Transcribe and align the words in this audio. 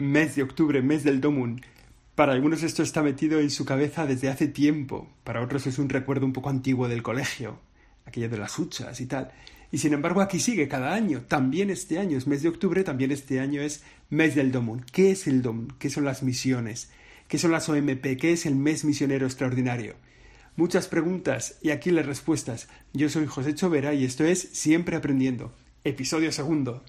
mes 0.00 0.34
de 0.34 0.42
octubre, 0.42 0.82
mes 0.82 1.04
del 1.04 1.20
Domun, 1.20 1.60
para 2.14 2.32
algunos 2.32 2.62
esto 2.62 2.82
está 2.82 3.02
metido 3.02 3.40
en 3.40 3.50
su 3.50 3.64
cabeza 3.64 4.06
desde 4.06 4.28
hace 4.28 4.48
tiempo, 4.48 5.08
para 5.24 5.42
otros 5.42 5.66
es 5.66 5.78
un 5.78 5.88
recuerdo 5.88 6.26
un 6.26 6.32
poco 6.32 6.50
antiguo 6.50 6.88
del 6.88 7.02
colegio, 7.02 7.58
aquello 8.04 8.28
de 8.28 8.38
las 8.38 8.58
huchas 8.58 9.00
y 9.00 9.06
tal. 9.06 9.30
Y 9.72 9.78
sin 9.78 9.92
embargo 9.92 10.20
aquí 10.20 10.40
sigue 10.40 10.68
cada 10.68 10.92
año, 10.92 11.22
también 11.22 11.70
este 11.70 11.98
año 11.98 12.18
es 12.18 12.26
mes 12.26 12.42
de 12.42 12.48
octubre, 12.48 12.82
también 12.82 13.10
este 13.10 13.40
año 13.40 13.62
es 13.62 13.84
mes 14.08 14.34
del 14.34 14.52
Domun. 14.52 14.84
¿Qué 14.92 15.12
es 15.12 15.26
el 15.26 15.42
Domun? 15.42 15.74
¿Qué 15.78 15.90
son 15.90 16.04
las 16.04 16.22
misiones? 16.22 16.90
¿Qué 17.28 17.38
son 17.38 17.52
las 17.52 17.68
OMP? 17.68 18.16
¿Qué 18.18 18.32
es 18.32 18.46
el 18.46 18.56
mes 18.56 18.84
misionero 18.84 19.26
extraordinario? 19.26 19.94
Muchas 20.56 20.88
preguntas 20.88 21.58
y 21.62 21.70
aquí 21.70 21.90
las 21.90 22.06
respuestas. 22.06 22.68
Yo 22.92 23.08
soy 23.08 23.26
José 23.26 23.54
Chovera 23.54 23.94
y 23.94 24.04
esto 24.04 24.24
es 24.24 24.40
Siempre 24.52 24.96
Aprendiendo. 24.96 25.52
Episodio 25.84 26.32
segundo. 26.32 26.82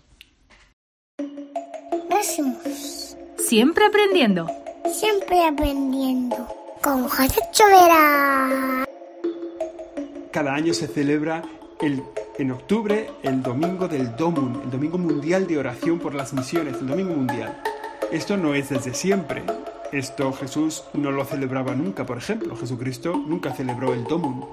Siempre 3.51 3.85
aprendiendo. 3.85 4.47
Siempre 4.93 5.45
aprendiendo. 5.45 6.37
Con 6.81 7.09
José 7.09 7.41
Chovera. 7.51 8.85
Cada 10.31 10.55
año 10.55 10.73
se 10.73 10.87
celebra 10.87 11.43
el, 11.81 12.01
en 12.37 12.51
octubre 12.51 13.11
el 13.23 13.43
domingo 13.43 13.89
del 13.89 14.15
Domun, 14.15 14.61
el 14.63 14.71
domingo 14.71 14.97
mundial 14.97 15.47
de 15.47 15.57
oración 15.57 15.99
por 15.99 16.15
las 16.15 16.31
misiones, 16.31 16.77
el 16.79 16.87
domingo 16.87 17.13
mundial. 17.13 17.61
Esto 18.09 18.37
no 18.37 18.53
es 18.53 18.69
desde 18.69 18.93
siempre. 18.93 19.43
Esto 19.91 20.31
Jesús 20.31 20.85
no 20.93 21.11
lo 21.11 21.25
celebraba 21.25 21.75
nunca, 21.75 22.05
por 22.05 22.19
ejemplo. 22.19 22.55
Jesucristo 22.55 23.17
nunca 23.17 23.51
celebró 23.53 23.93
el 23.93 24.05
Domun. 24.05 24.45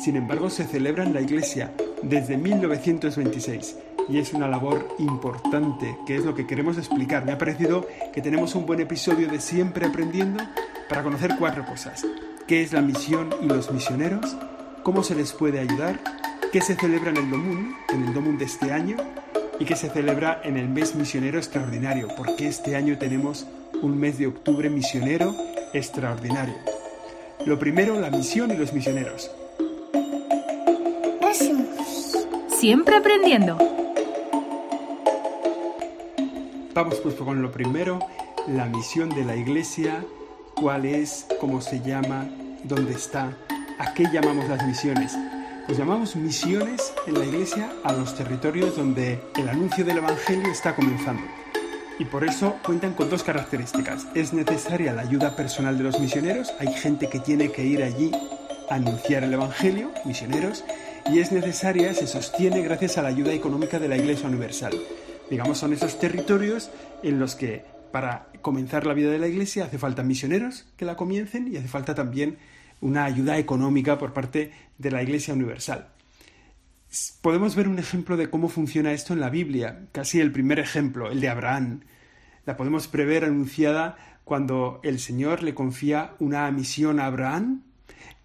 Sin 0.00 0.16
embargo, 0.16 0.50
se 0.50 0.64
celebra 0.64 1.04
en 1.04 1.14
la 1.14 1.20
Iglesia 1.20 1.72
desde 2.02 2.36
1926 2.36 3.76
y 4.10 4.18
es 4.18 4.32
una 4.32 4.48
labor 4.48 4.88
importante, 4.98 5.96
que 6.06 6.16
es 6.16 6.24
lo 6.24 6.34
que 6.34 6.46
queremos 6.46 6.76
explicar. 6.78 7.24
Me 7.24 7.32
ha 7.32 7.38
parecido 7.38 7.86
que 8.12 8.20
tenemos 8.20 8.54
un 8.54 8.66
buen 8.66 8.80
episodio 8.80 9.28
de 9.28 9.40
Siempre 9.40 9.86
Aprendiendo 9.86 10.42
para 10.88 11.02
conocer 11.02 11.36
cuatro 11.38 11.64
cosas. 11.64 12.04
¿Qué 12.48 12.62
es 12.62 12.72
la 12.72 12.80
misión 12.80 13.30
y 13.40 13.46
los 13.46 13.70
misioneros? 13.70 14.36
¿Cómo 14.82 15.04
se 15.04 15.14
les 15.14 15.32
puede 15.32 15.60
ayudar? 15.60 16.00
¿Qué 16.52 16.60
se 16.60 16.74
celebra 16.74 17.10
en 17.10 17.18
el 17.18 17.30
Domun, 17.30 17.76
en 17.90 18.04
el 18.04 18.12
Domun 18.12 18.36
de 18.36 18.46
este 18.46 18.72
año? 18.72 18.96
¿Y 19.60 19.64
qué 19.64 19.76
se 19.76 19.88
celebra 19.88 20.40
en 20.42 20.56
el 20.56 20.68
mes 20.68 20.96
misionero 20.96 21.38
extraordinario? 21.38 22.08
Porque 22.16 22.48
este 22.48 22.74
año 22.74 22.98
tenemos 22.98 23.46
un 23.80 23.96
mes 23.96 24.18
de 24.18 24.26
octubre 24.26 24.68
misionero 24.68 25.36
extraordinario. 25.72 26.56
Lo 27.46 27.58
primero, 27.58 27.98
la 28.00 28.10
misión 28.10 28.50
y 28.50 28.56
los 28.56 28.72
misioneros. 28.72 29.30
Siempre 32.48 32.96
aprendiendo. 32.96 33.56
Vamos 36.72 37.00
pues 37.02 37.16
con 37.16 37.42
lo 37.42 37.50
primero, 37.50 37.98
la 38.46 38.66
misión 38.66 39.08
de 39.10 39.24
la 39.24 39.34
iglesia, 39.34 40.04
cuál 40.54 40.84
es, 40.84 41.26
cómo 41.40 41.60
se 41.60 41.80
llama, 41.80 42.28
dónde 42.62 42.92
está, 42.92 43.36
a 43.78 43.92
qué 43.92 44.04
llamamos 44.12 44.48
las 44.48 44.64
misiones. 44.64 45.16
Pues 45.66 45.78
llamamos 45.78 46.14
misiones 46.14 46.92
en 47.08 47.18
la 47.18 47.24
iglesia 47.24 47.72
a 47.82 47.92
los 47.92 48.14
territorios 48.14 48.76
donde 48.76 49.20
el 49.36 49.48
anuncio 49.48 49.84
del 49.84 49.98
Evangelio 49.98 50.50
está 50.50 50.76
comenzando 50.76 51.22
y 51.98 52.04
por 52.04 52.24
eso 52.24 52.56
cuentan 52.64 52.94
con 52.94 53.10
dos 53.10 53.24
características. 53.24 54.06
Es 54.14 54.32
necesaria 54.32 54.92
la 54.92 55.02
ayuda 55.02 55.34
personal 55.34 55.76
de 55.76 55.84
los 55.84 55.98
misioneros, 55.98 56.52
hay 56.60 56.72
gente 56.72 57.08
que 57.08 57.18
tiene 57.18 57.50
que 57.50 57.64
ir 57.64 57.82
allí 57.82 58.12
a 58.70 58.76
anunciar 58.76 59.24
el 59.24 59.34
Evangelio, 59.34 59.90
misioneros, 60.04 60.64
y 61.06 61.18
es 61.18 61.32
necesaria, 61.32 61.92
se 61.94 62.06
sostiene 62.06 62.62
gracias 62.62 62.96
a 62.96 63.02
la 63.02 63.08
ayuda 63.08 63.32
económica 63.32 63.78
de 63.78 63.88
la 63.88 63.96
Iglesia 63.96 64.28
Universal. 64.28 64.72
Digamos, 65.30 65.58
son 65.58 65.72
esos 65.72 65.98
territorios 65.98 66.70
en 67.02 67.20
los 67.20 67.36
que 67.36 67.64
para 67.92 68.26
comenzar 68.42 68.86
la 68.86 68.94
vida 68.94 69.10
de 69.10 69.18
la 69.18 69.28
Iglesia 69.28 69.64
hace 69.64 69.78
falta 69.78 70.02
misioneros 70.02 70.66
que 70.76 70.84
la 70.84 70.96
comiencen 70.96 71.52
y 71.52 71.56
hace 71.56 71.68
falta 71.68 71.94
también 71.94 72.38
una 72.80 73.04
ayuda 73.04 73.38
económica 73.38 73.98
por 73.98 74.12
parte 74.12 74.52
de 74.78 74.90
la 74.90 75.02
Iglesia 75.02 75.34
Universal. 75.34 75.88
Podemos 77.22 77.54
ver 77.54 77.68
un 77.68 77.78
ejemplo 77.78 78.16
de 78.16 78.30
cómo 78.30 78.48
funciona 78.48 78.92
esto 78.92 79.12
en 79.12 79.20
la 79.20 79.30
Biblia, 79.30 79.86
casi 79.92 80.20
el 80.20 80.32
primer 80.32 80.58
ejemplo, 80.58 81.10
el 81.10 81.20
de 81.20 81.28
Abraham. 81.28 81.82
La 82.46 82.56
podemos 82.56 82.88
prever 82.88 83.24
anunciada 83.24 83.96
cuando 84.24 84.80
el 84.82 84.98
Señor 84.98 85.42
le 85.42 85.54
confía 85.54 86.12
una 86.18 86.50
misión 86.50 86.98
a 86.98 87.06
Abraham 87.06 87.62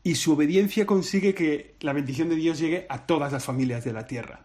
y 0.03 0.16
su 0.16 0.34
obediencia 0.34 0.85
consigue 0.85 1.35
que 1.35 1.75
la 1.81 1.94
bendición 1.94 2.29
de 2.29 2.35
Dios 2.35 2.58
llegue 2.58 2.88
a 2.90 3.06
todas 3.06 3.31
las 3.31 3.44
familias 3.44 3.84
de 3.84 3.94
la 3.94 4.08
tierra. 4.08 4.44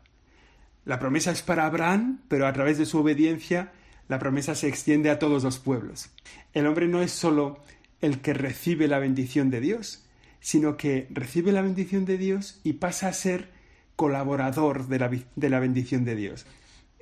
La 0.85 0.99
promesa 0.99 1.31
es 1.31 1.43
para 1.43 1.67
Abraham, 1.67 2.23
pero 2.29 2.47
a 2.47 2.53
través 2.53 2.79
de 2.79 2.87
su 2.87 2.99
obediencia 2.99 3.73
la 4.09 4.19
promesa 4.19 4.55
se 4.55 4.69
extiende 4.69 5.11
a 5.11 5.19
todos 5.19 5.45
los 5.45 5.59
pueblos. 5.59 6.11
El 6.53 6.67
hombre 6.67 6.89
no 6.89 7.03
es 7.03 7.13
solo 7.13 7.61
el 8.01 8.21
que 8.21 8.35
recibe 8.35 8.89
la 8.89 8.99
bendición 8.99 9.51
de 9.51 9.61
Dios, 9.61 10.07
sino 10.41 10.77
que 10.77 11.07
recibe 11.11 11.53
la 11.53 11.63
bendición 11.63 12.07
de 12.07 12.19
Dios 12.19 12.61
y 12.65 12.75
pasa 12.75 13.09
a 13.09 13.13
ser 13.13 13.51
colaborador 13.95 14.89
de 14.89 14.99
la, 14.99 15.11
de 15.37 15.51
la 15.51 15.61
bendición 15.61 16.05
de 16.05 16.17
Dios. 16.17 16.47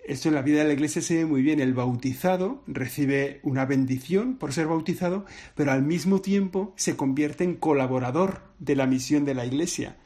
Esto 0.08 0.28
en 0.28 0.34
la 0.34 0.42
vida 0.42 0.60
de 0.60 0.68
la 0.68 0.72
iglesia 0.72 1.02
se 1.02 1.16
ve 1.16 1.26
muy 1.26 1.42
bien. 1.42 1.60
El 1.60 1.74
bautizado 1.74 2.62
recibe 2.66 3.40
una 3.42 3.66
bendición 3.66 4.36
por 4.36 4.52
ser 4.52 4.66
bautizado, 4.66 5.26
pero 5.54 5.70
al 5.70 5.82
mismo 5.82 6.20
tiempo 6.20 6.72
se 6.76 6.96
convierte 6.96 7.44
en 7.44 7.54
colaborador 7.54 8.40
de 8.58 8.74
la 8.74 8.86
misión 8.86 9.24
de 9.24 9.34
la 9.34 9.44
iglesia. 9.44 9.96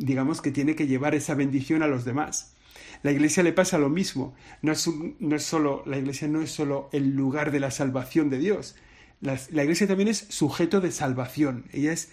Digamos 0.00 0.40
que 0.40 0.50
tiene 0.50 0.74
que 0.74 0.86
llevar 0.86 1.14
esa 1.14 1.34
bendición 1.34 1.82
a 1.82 1.86
los 1.86 2.06
demás. 2.06 2.54
La 3.02 3.12
iglesia 3.12 3.42
le 3.42 3.52
pasa 3.52 3.76
lo 3.76 3.90
mismo. 3.90 4.34
No 4.62 4.72
es, 4.72 4.88
no 5.18 5.36
es 5.36 5.42
solo, 5.42 5.82
la 5.84 5.98
iglesia 5.98 6.26
no 6.26 6.40
es 6.40 6.50
solo 6.50 6.88
el 6.92 7.10
lugar 7.14 7.50
de 7.50 7.60
la 7.60 7.70
salvación 7.70 8.30
de 8.30 8.38
Dios. 8.38 8.76
La, 9.20 9.38
la 9.50 9.62
iglesia 9.62 9.86
también 9.86 10.08
es 10.08 10.26
sujeto 10.30 10.80
de 10.80 10.90
salvación. 10.90 11.66
Ella 11.70 11.92
es 11.92 12.12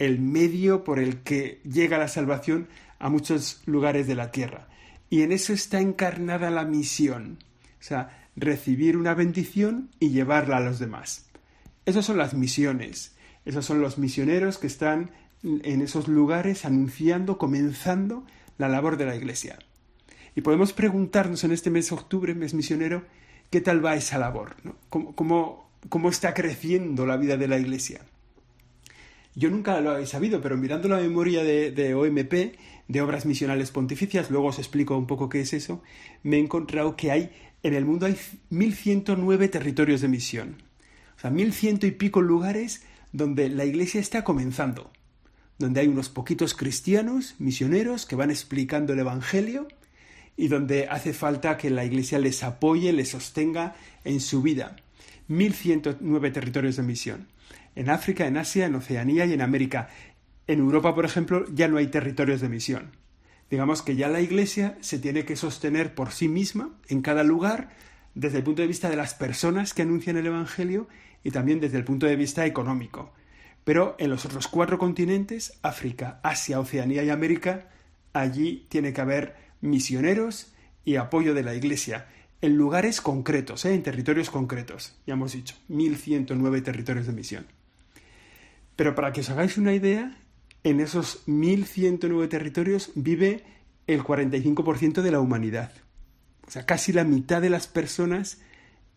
el 0.00 0.18
medio 0.18 0.82
por 0.82 0.98
el 0.98 1.18
que 1.22 1.60
llega 1.62 1.96
la 1.96 2.08
salvación 2.08 2.66
a 2.98 3.08
muchos 3.08 3.62
lugares 3.66 4.08
de 4.08 4.16
la 4.16 4.32
tierra. 4.32 4.68
Y 5.08 5.22
en 5.22 5.30
eso 5.30 5.52
está 5.52 5.80
encarnada 5.80 6.50
la 6.50 6.64
misión. 6.64 7.38
O 7.80 7.84
sea, 7.84 8.28
recibir 8.34 8.96
una 8.96 9.14
bendición 9.14 9.90
y 10.00 10.10
llevarla 10.10 10.56
a 10.56 10.60
los 10.60 10.80
demás. 10.80 11.26
Esas 11.86 12.04
son 12.04 12.18
las 12.18 12.34
misiones. 12.34 13.16
Esos 13.44 13.64
son 13.64 13.80
los 13.80 13.96
misioneros 13.96 14.58
que 14.58 14.66
están 14.66 15.12
en 15.42 15.80
esos 15.82 16.08
lugares 16.08 16.64
anunciando, 16.64 17.38
comenzando 17.38 18.24
la 18.58 18.68
labor 18.68 18.96
de 18.96 19.06
la 19.06 19.16
Iglesia. 19.16 19.58
Y 20.34 20.40
podemos 20.40 20.72
preguntarnos 20.72 21.44
en 21.44 21.52
este 21.52 21.70
mes 21.70 21.90
de 21.90 21.96
octubre, 21.96 22.34
mes 22.34 22.54
misionero, 22.54 23.04
¿qué 23.50 23.60
tal 23.60 23.84
va 23.84 23.96
esa 23.96 24.18
labor? 24.18 24.56
¿Cómo, 24.88 25.70
cómo 25.88 26.08
está 26.08 26.34
creciendo 26.34 27.06
la 27.06 27.16
vida 27.16 27.36
de 27.36 27.48
la 27.48 27.58
Iglesia? 27.58 28.02
Yo 29.38 29.50
nunca 29.50 29.80
lo 29.80 29.96
he 29.96 30.06
sabido, 30.06 30.40
pero 30.40 30.56
mirando 30.56 30.88
la 30.88 30.96
memoria 30.96 31.44
de, 31.44 31.94
OMP, 31.94 32.58
de 32.88 33.00
Obras 33.00 33.24
Misionales 33.24 33.70
Pontificias, 33.70 34.30
luego 34.30 34.48
os 34.48 34.58
explico 34.58 34.98
un 34.98 35.06
poco 35.06 35.28
qué 35.28 35.40
es 35.40 35.52
eso, 35.52 35.80
me 36.24 36.38
he 36.38 36.40
encontrado 36.40 36.96
que 36.96 37.12
hay, 37.12 37.30
en 37.62 37.74
el 37.74 37.84
mundo 37.84 38.06
hay 38.06 38.16
1109 38.50 39.46
territorios 39.46 40.00
de 40.00 40.08
misión. 40.08 40.56
O 41.16 41.20
sea, 41.20 41.30
1100 41.30 41.78
y 41.82 41.90
pico 41.92 42.20
lugares 42.20 42.82
donde 43.12 43.48
la 43.48 43.64
iglesia 43.64 44.00
está 44.00 44.24
comenzando, 44.24 44.90
donde 45.58 45.80
hay 45.80 45.88
unos 45.88 46.08
poquitos 46.08 46.54
cristianos, 46.54 47.34
misioneros, 47.38 48.06
que 48.06 48.16
van 48.16 48.30
explicando 48.30 48.92
el 48.92 49.00
Evangelio 49.00 49.68
y 50.36 50.48
donde 50.48 50.88
hace 50.88 51.12
falta 51.12 51.56
que 51.56 51.70
la 51.70 51.84
iglesia 51.84 52.18
les 52.18 52.42
apoye, 52.42 52.92
les 52.92 53.10
sostenga 53.10 53.74
en 54.04 54.20
su 54.20 54.40
vida. 54.40 54.76
1109 55.26 56.30
territorios 56.30 56.76
de 56.76 56.82
misión 56.82 57.26
en 57.78 57.90
África, 57.90 58.26
en 58.26 58.36
Asia, 58.36 58.66
en 58.66 58.74
Oceanía 58.74 59.24
y 59.24 59.32
en 59.32 59.40
América. 59.40 59.88
En 60.48 60.58
Europa, 60.58 60.96
por 60.96 61.04
ejemplo, 61.04 61.46
ya 61.54 61.68
no 61.68 61.76
hay 61.76 61.86
territorios 61.86 62.40
de 62.40 62.48
misión. 62.48 62.90
Digamos 63.50 63.82
que 63.82 63.94
ya 63.94 64.08
la 64.08 64.20
Iglesia 64.20 64.76
se 64.80 64.98
tiene 64.98 65.24
que 65.24 65.36
sostener 65.36 65.94
por 65.94 66.10
sí 66.10 66.26
misma 66.26 66.70
en 66.88 67.02
cada 67.02 67.22
lugar 67.22 67.70
desde 68.16 68.38
el 68.38 68.42
punto 68.42 68.62
de 68.62 68.68
vista 68.68 68.90
de 68.90 68.96
las 68.96 69.14
personas 69.14 69.74
que 69.74 69.82
anuncian 69.82 70.16
el 70.16 70.26
Evangelio 70.26 70.88
y 71.22 71.30
también 71.30 71.60
desde 71.60 71.78
el 71.78 71.84
punto 71.84 72.06
de 72.06 72.16
vista 72.16 72.46
económico. 72.46 73.12
Pero 73.68 73.96
en 73.98 74.08
los 74.08 74.24
otros 74.24 74.48
cuatro 74.48 74.78
continentes, 74.78 75.58
África, 75.60 76.20
Asia, 76.22 76.58
Oceanía 76.58 77.04
y 77.04 77.10
América, 77.10 77.68
allí 78.14 78.64
tiene 78.70 78.94
que 78.94 79.02
haber 79.02 79.36
misioneros 79.60 80.54
y 80.86 80.96
apoyo 80.96 81.34
de 81.34 81.42
la 81.42 81.54
Iglesia 81.54 82.08
en 82.40 82.56
lugares 82.56 83.02
concretos, 83.02 83.66
¿eh? 83.66 83.74
en 83.74 83.82
territorios 83.82 84.30
concretos. 84.30 84.96
Ya 85.06 85.12
hemos 85.12 85.32
dicho, 85.32 85.54
1109 85.68 86.62
territorios 86.62 87.06
de 87.06 87.12
misión. 87.12 87.46
Pero 88.74 88.94
para 88.94 89.12
que 89.12 89.20
os 89.20 89.28
hagáis 89.28 89.58
una 89.58 89.74
idea, 89.74 90.16
en 90.64 90.80
esos 90.80 91.26
1.109 91.26 92.26
territorios 92.30 92.90
vive 92.94 93.44
el 93.86 94.02
45% 94.02 95.02
de 95.02 95.10
la 95.10 95.20
humanidad. 95.20 95.72
O 96.46 96.50
sea, 96.50 96.64
casi 96.64 96.94
la 96.94 97.04
mitad 97.04 97.42
de 97.42 97.50
las 97.50 97.66
personas 97.66 98.40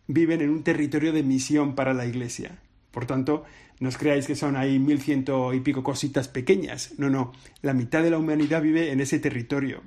viven 0.06 0.40
en 0.40 0.48
un 0.48 0.64
territorio 0.64 1.12
de 1.12 1.22
misión 1.22 1.74
para 1.74 1.92
la 1.92 2.06
Iglesia. 2.06 2.58
Por 2.92 3.06
tanto, 3.06 3.44
no 3.80 3.88
os 3.88 3.98
creáis 3.98 4.26
que 4.28 4.36
son 4.36 4.54
ahí 4.54 4.78
1.100 4.78 5.56
y 5.56 5.60
pico 5.60 5.82
cositas 5.82 6.28
pequeñas. 6.28 6.94
No, 6.98 7.10
no, 7.10 7.32
la 7.62 7.74
mitad 7.74 8.02
de 8.02 8.10
la 8.10 8.18
humanidad 8.18 8.62
vive 8.62 8.92
en 8.92 9.00
ese 9.00 9.18
territorio. 9.18 9.82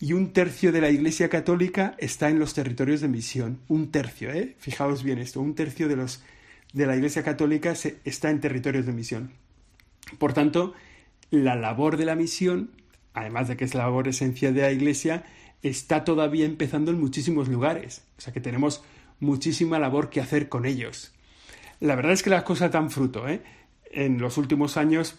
y 0.00 0.14
un 0.14 0.32
tercio 0.32 0.72
de 0.72 0.80
la 0.80 0.90
Iglesia 0.90 1.28
Católica 1.28 1.94
está 1.96 2.28
en 2.28 2.40
los 2.40 2.54
territorios 2.54 3.00
de 3.00 3.06
misión. 3.06 3.60
Un 3.68 3.92
tercio, 3.92 4.32
¿eh? 4.32 4.56
Fijaos 4.58 5.04
bien 5.04 5.18
esto, 5.18 5.40
un 5.40 5.54
tercio 5.54 5.86
de, 5.86 5.94
los, 5.94 6.24
de 6.72 6.86
la 6.86 6.96
Iglesia 6.96 7.22
Católica 7.22 7.76
se, 7.76 8.00
está 8.04 8.28
en 8.30 8.40
territorios 8.40 8.84
de 8.84 8.92
misión. 8.92 9.30
Por 10.18 10.32
tanto, 10.32 10.74
la 11.30 11.54
labor 11.54 11.96
de 11.96 12.04
la 12.04 12.16
misión, 12.16 12.72
además 13.14 13.46
de 13.46 13.56
que 13.56 13.64
es 13.64 13.74
la 13.74 13.84
labor 13.84 14.08
esencial 14.08 14.54
de 14.54 14.62
la 14.62 14.72
Iglesia, 14.72 15.24
está 15.62 16.02
todavía 16.02 16.46
empezando 16.46 16.90
en 16.90 16.98
muchísimos 16.98 17.46
lugares. 17.46 18.02
O 18.18 18.20
sea 18.20 18.32
que 18.32 18.40
tenemos 18.40 18.82
muchísima 19.20 19.78
labor 19.78 20.10
que 20.10 20.20
hacer 20.20 20.48
con 20.48 20.66
ellos. 20.66 21.14
La 21.82 21.96
verdad 21.96 22.12
es 22.12 22.22
que 22.22 22.30
las 22.30 22.44
cosas 22.44 22.70
dan 22.70 22.92
fruto. 22.92 23.28
¿eh? 23.28 23.42
En 23.90 24.20
los 24.20 24.38
últimos 24.38 24.76
años 24.76 25.16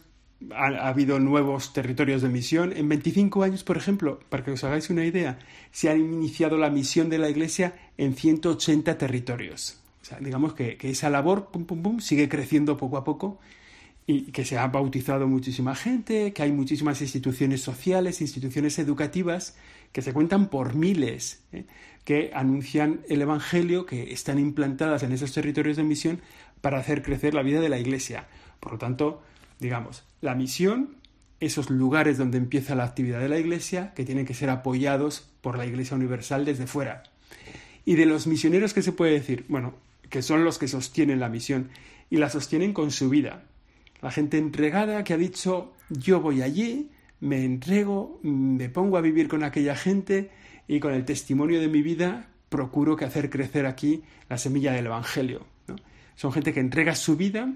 ha, 0.56 0.88
habido 0.88 1.20
nuevos 1.20 1.74
territorios 1.74 2.22
de 2.22 2.30
misión. 2.30 2.72
En 2.74 2.88
25 2.88 3.44
años, 3.44 3.66
por 3.66 3.76
ejemplo, 3.76 4.22
para 4.30 4.46
que 4.46 4.52
os 4.52 4.64
hagáis 4.64 4.90
una 4.90 5.04
idea, 5.04 5.40
se 5.72 5.90
ha 5.90 5.96
iniciado 5.96 6.58
la 6.58 6.70
misión 6.70 7.10
de 7.10 7.18
la 7.18 7.30
Iglesia 7.30 7.76
en 7.98 8.16
180 8.16 8.98
territorios. 8.98 9.82
O 10.02 10.06
sea, 10.06 10.20
digamos 10.20 10.54
que, 10.54 10.78
esa 10.82 11.10
labor 11.10 11.50
pum, 11.52 11.66
pum, 11.66 11.84
pum, 11.84 12.00
sigue 12.00 12.30
creciendo 12.30 12.78
poco 12.78 12.96
a 12.96 13.04
poco 13.04 13.40
y 14.06 14.32
que 14.32 14.46
se 14.46 14.58
ha 14.58 14.68
bautizado 14.68 15.28
muchísima 15.28 15.76
gente, 15.76 16.32
que 16.32 16.44
hay 16.44 16.52
muchísimas 16.54 17.02
instituciones 17.02 17.60
sociales, 17.62 18.22
instituciones 18.22 18.80
educativas 18.80 19.58
que 19.92 20.02
se 20.02 20.12
cuentan 20.12 20.50
por 20.50 20.76
miles, 20.76 21.44
¿eh? 21.52 21.66
que 22.04 22.32
anuncian 22.34 23.02
el 23.08 23.22
Evangelio, 23.22 23.86
que 23.86 24.12
están 24.12 24.40
implantadas 24.40 25.04
en 25.04 25.12
esos 25.12 25.32
territorios 25.32 25.78
de 25.78 25.84
misión 25.84 26.22
para 26.64 26.78
hacer 26.78 27.04
crecer 27.04 27.34
la 27.34 27.44
vida 27.44 27.60
de 27.60 27.68
la 27.68 27.78
Iglesia. 27.78 28.26
Por 28.62 28.72
lo 28.72 28.78
tanto, 28.78 29.22
digamos, 29.60 30.06
la 30.22 30.34
misión, 30.34 30.96
esos 31.42 31.70
lugares 31.70 32.18
donde 32.18 32.38
empieza 32.38 32.74
la 32.74 32.86
actividad 32.86 33.20
de 33.20 33.28
la 33.28 33.38
Iglesia, 33.38 33.94
que 33.94 34.06
tienen 34.06 34.26
que 34.26 34.34
ser 34.34 34.50
apoyados 34.50 35.30
por 35.42 35.58
la 35.58 35.66
Iglesia 35.66 35.98
Universal 35.98 36.46
desde 36.46 36.66
fuera. 36.66 37.04
Y 37.84 37.96
de 37.96 38.06
los 38.06 38.28
misioneros, 38.28 38.74
¿qué 38.74 38.82
se 38.82 38.94
puede 38.94 39.12
decir? 39.12 39.44
Bueno, 39.50 39.74
que 40.10 40.22
son 40.22 40.46
los 40.46 40.58
que 40.58 40.70
sostienen 40.70 41.20
la 41.20 41.28
misión 41.28 41.68
y 42.10 42.16
la 42.16 42.30
sostienen 42.30 42.72
con 42.72 42.92
su 42.92 43.10
vida. 43.10 43.44
La 44.02 44.12
gente 44.12 44.38
entregada 44.38 45.04
que 45.04 45.14
ha 45.14 45.18
dicho 45.18 45.74
yo 45.90 46.22
voy 46.22 46.44
allí, 46.44 46.92
me 47.20 47.44
entrego, 47.44 48.22
me 48.24 48.70
pongo 48.70 48.96
a 48.96 49.02
vivir 49.02 49.28
con 49.28 49.44
aquella 49.44 49.76
gente 49.76 50.32
y 50.70 50.80
con 50.80 50.94
el 50.94 51.04
testimonio 51.04 51.60
de 51.60 51.68
mi 51.68 51.82
vida 51.82 52.30
procuro 52.48 52.96
que 52.96 53.04
hacer 53.04 53.30
crecer 53.30 53.66
aquí 53.66 54.04
la 54.30 54.38
semilla 54.38 54.72
del 54.72 54.86
Evangelio. 54.86 55.53
Son 56.16 56.32
gente 56.32 56.54
que 56.54 56.60
entrega 56.60 56.96
su 56.96 57.18
vida, 57.18 57.54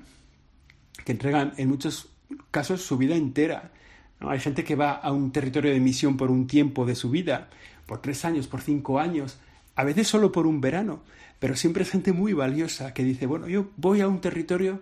que 1.06 1.12
entregan 1.12 1.54
en 1.57 1.69
muchos 1.69 2.09
casos 2.51 2.81
su 2.81 2.98
vida 2.98 3.15
entera. 3.15 3.71
Hay 4.19 4.39
gente 4.39 4.63
que 4.63 4.75
va 4.75 4.92
a 4.92 5.12
un 5.12 5.31
territorio 5.31 5.71
de 5.71 5.80
misión 5.80 6.18
por 6.18 6.31
un 6.31 6.48
tiempo 6.48 6.86
de 6.86 6.95
su 6.95 7.09
vida, 7.09 7.50
por 7.86 8.01
tres 8.01 8.25
años, 8.25 8.48
por 8.48 8.62
cinco 8.62 9.00
años, 9.00 9.39
a 9.75 9.83
veces 9.83 10.07
solo 10.07 10.31
por 10.31 10.48
un 10.48 10.59
verano, 10.59 11.04
pero 11.39 11.56
siempre 11.56 11.83
es 11.83 11.92
gente 11.92 12.12
muy 12.12 12.33
valiosa 12.33 12.94
que 12.94 13.04
dice, 13.04 13.27
bueno, 13.27 13.48
yo 13.48 13.69
voy 13.77 14.01
a 14.01 14.07
un 14.07 14.21
territorio 14.21 14.81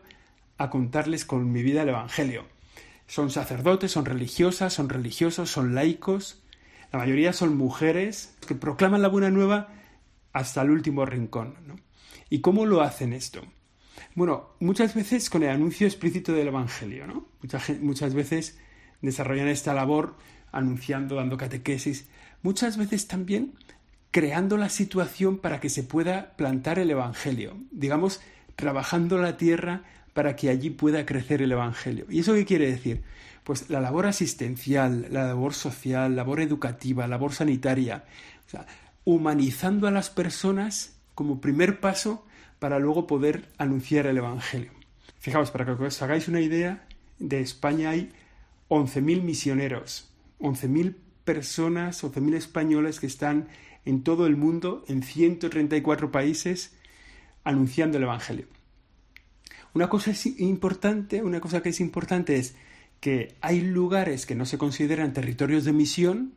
a 0.57 0.69
contarles 0.69 1.25
con 1.25 1.51
mi 1.51 1.63
vida 1.63 1.81
el 1.81 1.89
Evangelio. 1.89 2.45
Son 3.07 3.30
sacerdotes, 3.30 3.92
son 3.92 4.06
religiosas, 4.06 4.74
son 4.74 4.89
religiosos, 4.89 5.51
son 5.51 5.75
laicos. 5.75 6.42
La 6.92 7.00
mayoría 7.00 7.33
son 7.33 7.57
mujeres 7.57 8.36
que 8.48 8.56
proclaman 8.56 9.01
la 9.01 9.10
buena 9.10 9.30
nueva 9.30 9.68
hasta 10.33 10.62
el 10.62 10.72
último 10.72 11.06
rincón. 11.06 11.56
¿Y 12.30 12.39
cómo 12.39 12.66
lo 12.66 12.81
hacen 12.81 13.13
esto? 13.13 13.42
Bueno, 14.15 14.50
muchas 14.59 14.94
veces 14.94 15.30
con 15.30 15.44
el 15.44 15.50
anuncio 15.50 15.88
explícito 15.88 16.33
del 16.33 16.47
Evangelio, 16.47 17.07
¿no? 17.07 17.27
Muchas, 17.42 17.69
muchas 17.81 18.13
veces 18.13 18.57
desarrollan 19.01 19.47
esta 19.47 19.74
labor 19.74 20.15
anunciando, 20.51 21.15
dando 21.15 21.38
catequesis. 21.38 22.07
Muchas 22.42 22.77
veces 22.77 23.07
también 23.07 23.53
creando 24.12 24.57
la 24.57 24.69
situación 24.69 25.38
para 25.39 25.59
que 25.59 25.69
se 25.69 25.83
pueda 25.83 26.36
plantar 26.38 26.80
el 26.80 26.89
Evangelio. 26.89 27.57
Digamos, 27.71 28.21
trabajando 28.56 29.18
la 29.18 29.38
tierra 29.38 29.83
para 30.13 30.38
que 30.38 30.50
allí 30.50 30.69
pueda 30.69 31.06
crecer 31.06 31.41
el 31.41 31.51
Evangelio. 31.51 32.06
¿Y 32.09 32.19
eso 32.19 32.33
qué 32.33 32.45
quiere 32.45 32.71
decir? 32.71 33.03
Pues 33.44 33.69
la 33.69 33.81
labor 33.81 34.06
asistencial, 34.06 35.07
la 35.12 35.25
labor 35.25 35.53
social, 35.53 36.15
labor 36.15 36.39
educativa, 36.39 37.06
labor 37.07 37.33
sanitaria, 37.33 38.06
o 38.48 38.50
sea, 38.50 38.65
humanizando 39.03 39.88
a 39.88 39.91
las 39.91 40.09
personas 40.09 40.95
como 41.13 41.41
primer 41.41 41.80
paso 41.81 42.25
para 42.65 42.79
luego 42.79 43.06
poder 43.06 43.47
anunciar 43.59 44.07
el 44.07 44.17
Evangelio. 44.17 44.71
Fijaos, 45.19 45.51
para 45.51 45.65
que 45.65 45.83
os 45.83 46.01
hagáis 46.01 46.27
una 46.27 46.41
idea, 46.41 46.88
de 47.19 47.39
España 47.39 47.91
hay 47.91 48.12
11.000 48.69 49.21
misioneros, 49.21 50.12
11.000 50.39 50.95
personas, 51.25 52.03
11.000 52.03 52.33
españoles 52.33 53.00
que 53.00 53.06
están 53.06 53.50
en 53.85 54.01
todo 54.01 54.25
el 54.25 54.35
mundo, 54.35 54.83
en 54.88 55.03
134 55.03 56.12
países, 56.12 56.75
anunciando 57.44 58.00
el 58.00 58.06
Evangelio. 58.06 58.47
Una 59.75 59.88
cosa 59.88 60.09
es 60.09 60.25
importante, 60.25 61.21
una 61.21 61.41
cosa 61.41 61.62
que 61.62 61.69
es 61.69 61.79
importante 61.79 62.38
es 62.38 62.56
que 63.00 63.35
hay 63.41 63.62
lugares 63.62 64.25
que 64.25 64.33
no 64.33 64.47
se 64.47 64.57
consideran 64.57 65.13
territorios 65.13 65.65
de 65.65 65.73
misión, 65.73 66.33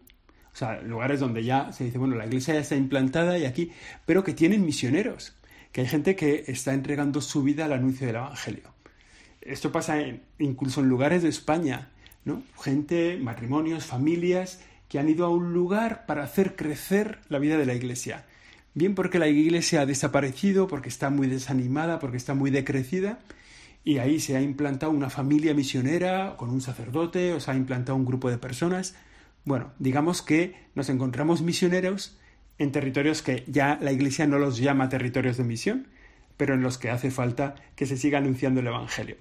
o 0.53 0.57
sea, 0.59 0.83
lugares 0.83 1.21
donde 1.21 1.43
ya 1.43 1.73
se 1.73 1.85
dice, 1.85 1.97
bueno, 1.97 2.17
la 2.17 2.27
iglesia 2.27 2.53
ya 2.53 2.61
está 2.61 2.77
implantada 2.77 3.39
y 3.39 3.47
aquí, 3.47 3.73
pero 4.05 4.25
que 4.25 4.35
tienen 4.35 4.67
misioneros, 4.67 5.38
que 5.73 5.83
hay 5.83 5.87
gente 5.87 6.17
que 6.17 6.45
está 6.49 6.75
entregando 6.75 7.21
su 7.21 7.43
vida 7.43 7.65
al 7.65 7.73
anuncio 7.73 8.07
del 8.07 8.17
Evangelio. 8.17 8.75
Esto 9.41 9.73
pasa 9.73 9.97
incluso 10.39 10.81
en 10.81 10.89
lugares 10.89 11.23
de 11.23 11.29
España, 11.29 11.91
¿no? 12.25 12.43
Gente, 12.61 13.19
matrimonios, 13.21 13.87
familias 13.87 14.61
que 14.89 14.99
han 14.99 15.09
ido 15.09 15.27
a 15.27 15.31
un 15.31 15.53
lugar 15.53 16.07
para 16.07 16.25
hacer 16.25 16.57
crecer 16.57 17.21
la 17.29 17.39
vida 17.39 17.59
de 17.59 17.67
la 17.67 17.75
iglesia 17.75 18.25
bien 18.79 18.95
porque 18.95 19.19
la 19.19 19.29
iglesia 19.29 19.83
ha 19.83 19.87
desaparecido, 19.87 20.69
porque 20.69 20.89
está 20.89 21.11
muy 21.11 21.27
desanimada, 21.27 21.99
porque 21.99 22.17
está 22.17 22.35
muy 22.35 22.51
decrecida, 22.51 23.19
y 23.85 23.99
ahí 23.99 24.21
se 24.21 24.37
ha 24.37 24.41
implantado 24.41 24.93
una 24.93 25.11
familia 25.11 25.53
misionera 25.53 26.37
con 26.37 26.51
un 26.51 26.61
sacerdote, 26.61 27.33
o 27.33 27.41
se 27.41 27.51
ha 27.51 27.55
implantado 27.55 27.97
un 27.97 28.07
grupo 28.07 28.31
de 28.31 28.39
personas. 28.39 28.95
Bueno, 29.45 29.73
digamos 29.79 30.23
que 30.23 30.55
nos 30.75 30.89
encontramos 30.89 31.43
misioneros 31.43 32.17
en 32.59 32.73
territorios 32.73 33.23
que 33.23 33.45
ya 33.47 33.79
la 33.81 33.93
iglesia 33.93 34.27
no 34.27 34.39
los 34.39 34.59
llama 34.59 34.89
territorios 34.89 35.37
de 35.37 35.45
misión, 35.45 35.89
pero 36.37 36.55
en 36.55 36.63
los 36.63 36.79
que 36.79 36.91
hace 36.91 37.11
falta 37.11 37.55
que 37.77 37.87
se 37.87 37.97
siga 37.97 38.19
anunciando 38.19 38.61
el 38.61 38.67
Evangelio. 38.67 39.17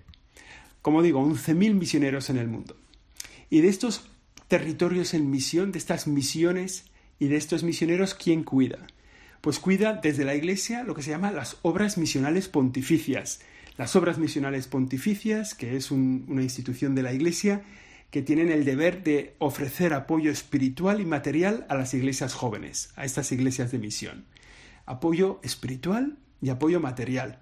Como 0.81 1.01
digo, 1.01 1.21
11.000 1.21 1.73
misioneros 1.73 2.29
en 2.29 2.37
el 2.37 2.47
mundo. 2.47 2.77
Y 3.49 3.61
de 3.61 3.67
estos 3.67 4.09
territorios 4.47 5.13
en 5.13 5.29
misión, 5.29 5.71
de 5.71 5.79
estas 5.79 6.07
misiones 6.07 6.85
y 7.19 7.27
de 7.27 7.37
estos 7.37 7.63
misioneros, 7.63 8.13
¿quién 8.13 8.43
cuida? 8.43 8.87
pues 9.41 9.59
cuida 9.59 9.93
desde 9.93 10.25
la 10.25 10.35
Iglesia 10.35 10.83
lo 10.83 10.95
que 10.95 11.01
se 11.01 11.11
llama 11.11 11.31
las 11.31 11.57
obras 11.61 11.97
misionales 11.97 12.47
pontificias. 12.47 13.39
Las 13.77 13.95
obras 13.95 14.17
misionales 14.17 14.67
pontificias, 14.67 15.53
que 15.53 15.75
es 15.75 15.91
una 15.91 16.41
institución 16.41 16.95
de 16.95 17.03
la 17.03 17.13
Iglesia, 17.13 17.61
que 18.11 18.21
tienen 18.21 18.51
el 18.51 18.65
deber 18.65 19.03
de 19.03 19.35
ofrecer 19.39 19.93
apoyo 19.93 20.31
espiritual 20.31 21.01
y 21.01 21.05
material 21.05 21.65
a 21.69 21.75
las 21.75 21.93
iglesias 21.93 22.33
jóvenes, 22.33 22.91
a 22.95 23.05
estas 23.05 23.31
iglesias 23.31 23.71
de 23.71 23.79
misión. 23.79 24.25
Apoyo 24.85 25.39
espiritual 25.43 26.17
y 26.41 26.49
apoyo 26.49 26.79
material. 26.79 27.39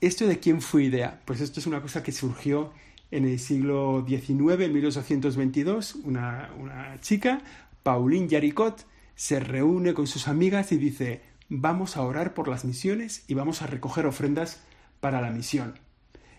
¿Esto 0.00 0.26
de 0.26 0.38
quién 0.38 0.62
fue 0.62 0.84
idea? 0.84 1.20
Pues 1.26 1.40
esto 1.40 1.60
es 1.60 1.66
una 1.66 1.82
cosa 1.82 2.02
que 2.02 2.12
surgió 2.12 2.72
en 3.10 3.26
el 3.26 3.38
siglo 3.38 4.04
XIX, 4.08 4.62
en 4.62 4.72
1822, 4.72 5.96
una, 6.04 6.50
una 6.58 6.98
chica, 7.00 7.42
Pauline 7.82 8.28
Jaricot, 8.28 8.86
se 9.14 9.40
reúne 9.40 9.92
con 9.92 10.06
sus 10.06 10.28
amigas 10.28 10.72
y 10.72 10.78
dice, 10.78 11.20
vamos 11.50 11.96
a 11.96 12.02
orar 12.02 12.32
por 12.32 12.48
las 12.48 12.64
misiones 12.64 13.24
y 13.26 13.34
vamos 13.34 13.60
a 13.60 13.66
recoger 13.66 14.06
ofrendas 14.06 14.62
para 15.00 15.20
la 15.20 15.30
misión. 15.30 15.74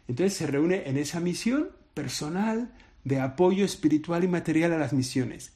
Entonces 0.08 0.34
se 0.36 0.48
reúne 0.48 0.90
en 0.90 0.98
esa 0.98 1.20
misión 1.20 1.70
personal 1.94 2.72
de 3.04 3.20
apoyo 3.20 3.66
espiritual 3.66 4.24
y 4.24 4.28
material 4.28 4.74
a 4.74 4.78
las 4.78 4.94
misiones. 4.94 5.54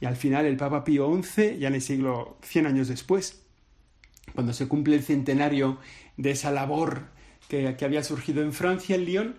Y 0.00 0.06
al 0.06 0.16
final 0.16 0.46
el 0.46 0.56
Papa 0.56 0.84
Pío 0.84 1.10
XI, 1.22 1.58
ya 1.58 1.68
en 1.68 1.74
el 1.74 1.82
siglo 1.82 2.38
100 2.42 2.66
años 2.66 2.88
después, 2.88 3.42
cuando 4.34 4.52
se 4.52 4.68
cumple 4.68 4.96
el 4.96 5.02
centenario 5.02 5.78
de 6.16 6.32
esa 6.32 6.50
labor 6.50 7.04
que, 7.48 7.76
había 7.80 8.02
surgido 8.02 8.42
en 8.42 8.52
Francia, 8.52 8.96
en 8.96 9.04
Lyon, 9.04 9.36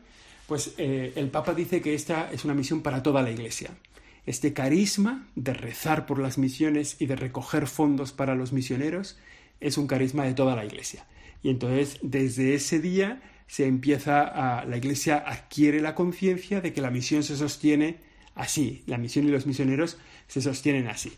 pues 0.47 0.73
eh, 0.77 1.13
el 1.15 1.29
Papa 1.29 1.53
dice 1.53 1.81
que 1.81 1.93
esta 1.93 2.31
es 2.31 2.45
una 2.45 2.53
misión 2.53 2.81
para 2.81 3.03
toda 3.03 3.21
la 3.21 3.31
Iglesia. 3.31 3.71
Este 4.25 4.53
carisma 4.53 5.27
de 5.35 5.53
rezar 5.53 6.05
por 6.05 6.19
las 6.19 6.37
misiones 6.37 6.97
y 6.99 7.05
de 7.05 7.15
recoger 7.15 7.67
fondos 7.67 8.11
para 8.11 8.35
los 8.35 8.53
misioneros 8.53 9.17
es 9.59 9.77
un 9.77 9.87
carisma 9.87 10.25
de 10.25 10.33
toda 10.33 10.55
la 10.55 10.65
Iglesia. 10.65 11.05
Y 11.43 11.49
entonces, 11.49 11.99
desde 12.01 12.55
ese 12.55 12.79
día 12.79 13.21
se 13.47 13.65
empieza 13.65 14.23
a. 14.23 14.65
la 14.65 14.77
Iglesia 14.77 15.23
adquiere 15.25 15.81
la 15.81 15.95
conciencia 15.95 16.61
de 16.61 16.73
que 16.73 16.81
la 16.81 16.91
misión 16.91 17.23
se 17.23 17.37
sostiene 17.37 17.97
así. 18.35 18.83
La 18.85 18.97
misión 18.97 19.27
y 19.27 19.31
los 19.31 19.47
misioneros 19.47 19.97
se 20.27 20.41
sostienen 20.41 20.87
así. 20.87 21.13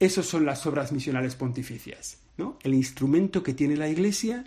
Esas 0.00 0.26
son 0.26 0.44
las 0.44 0.66
obras 0.66 0.92
misionales 0.92 1.34
pontificias, 1.34 2.18
¿no? 2.36 2.58
El 2.62 2.74
instrumento 2.74 3.42
que 3.42 3.54
tiene 3.54 3.76
la 3.76 3.88
Iglesia 3.88 4.44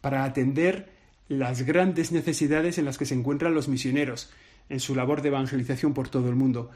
para 0.00 0.24
atender 0.24 0.90
las 1.28 1.62
grandes 1.62 2.12
necesidades 2.12 2.78
en 2.78 2.84
las 2.84 2.98
que 2.98 3.06
se 3.06 3.14
encuentran 3.14 3.54
los 3.54 3.68
misioneros 3.68 4.30
en 4.68 4.80
su 4.80 4.94
labor 4.94 5.22
de 5.22 5.28
evangelización 5.28 5.94
por 5.94 6.08
todo 6.08 6.28
el 6.28 6.36
mundo, 6.36 6.70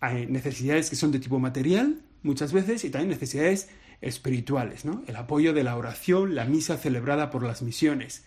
hay 0.00 0.26
necesidades 0.26 0.90
que 0.90 0.96
son 0.96 1.12
de 1.12 1.20
tipo 1.20 1.38
material, 1.38 2.00
muchas 2.22 2.52
veces 2.52 2.84
y 2.84 2.90
también 2.90 3.10
necesidades 3.10 3.68
espirituales, 4.00 4.84
¿no? 4.84 5.02
El 5.06 5.16
apoyo 5.16 5.52
de 5.52 5.62
la 5.62 5.76
oración, 5.76 6.34
la 6.34 6.44
misa 6.44 6.76
celebrada 6.76 7.30
por 7.30 7.44
las 7.44 7.62
misiones. 7.62 8.24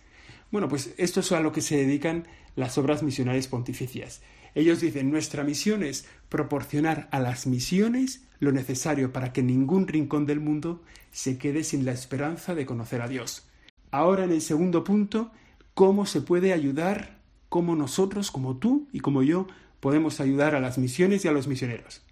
Bueno, 0.50 0.68
pues 0.68 0.94
esto 0.96 1.20
es 1.20 1.32
a 1.32 1.40
lo 1.40 1.52
que 1.52 1.60
se 1.60 1.76
dedican 1.76 2.26
las 2.54 2.78
obras 2.78 3.02
misionales 3.02 3.48
pontificias. 3.48 4.22
Ellos 4.54 4.80
dicen, 4.80 5.10
nuestra 5.10 5.44
misión 5.44 5.82
es 5.82 6.06
proporcionar 6.28 7.08
a 7.10 7.20
las 7.20 7.46
misiones 7.46 8.22
lo 8.38 8.52
necesario 8.52 9.12
para 9.12 9.32
que 9.32 9.42
ningún 9.42 9.86
rincón 9.86 10.26
del 10.26 10.40
mundo 10.40 10.82
se 11.10 11.38
quede 11.38 11.64
sin 11.64 11.84
la 11.84 11.92
esperanza 11.92 12.54
de 12.54 12.66
conocer 12.66 13.02
a 13.02 13.08
Dios. 13.08 13.46
Ahora 13.90 14.24
en 14.24 14.32
el 14.32 14.40
segundo 14.40 14.84
punto, 14.84 15.30
¿cómo 15.74 16.06
se 16.06 16.20
puede 16.20 16.52
ayudar? 16.52 17.18
¿Cómo 17.48 17.76
nosotros, 17.76 18.30
como 18.30 18.56
tú 18.56 18.88
y 18.92 19.00
como 19.00 19.22
yo, 19.22 19.46
podemos 19.80 20.20
ayudar 20.20 20.54
a 20.54 20.60
las 20.60 20.78
misiones 20.78 21.24
y 21.24 21.28
a 21.28 21.32
los 21.32 21.46
misioneros? 21.46 22.02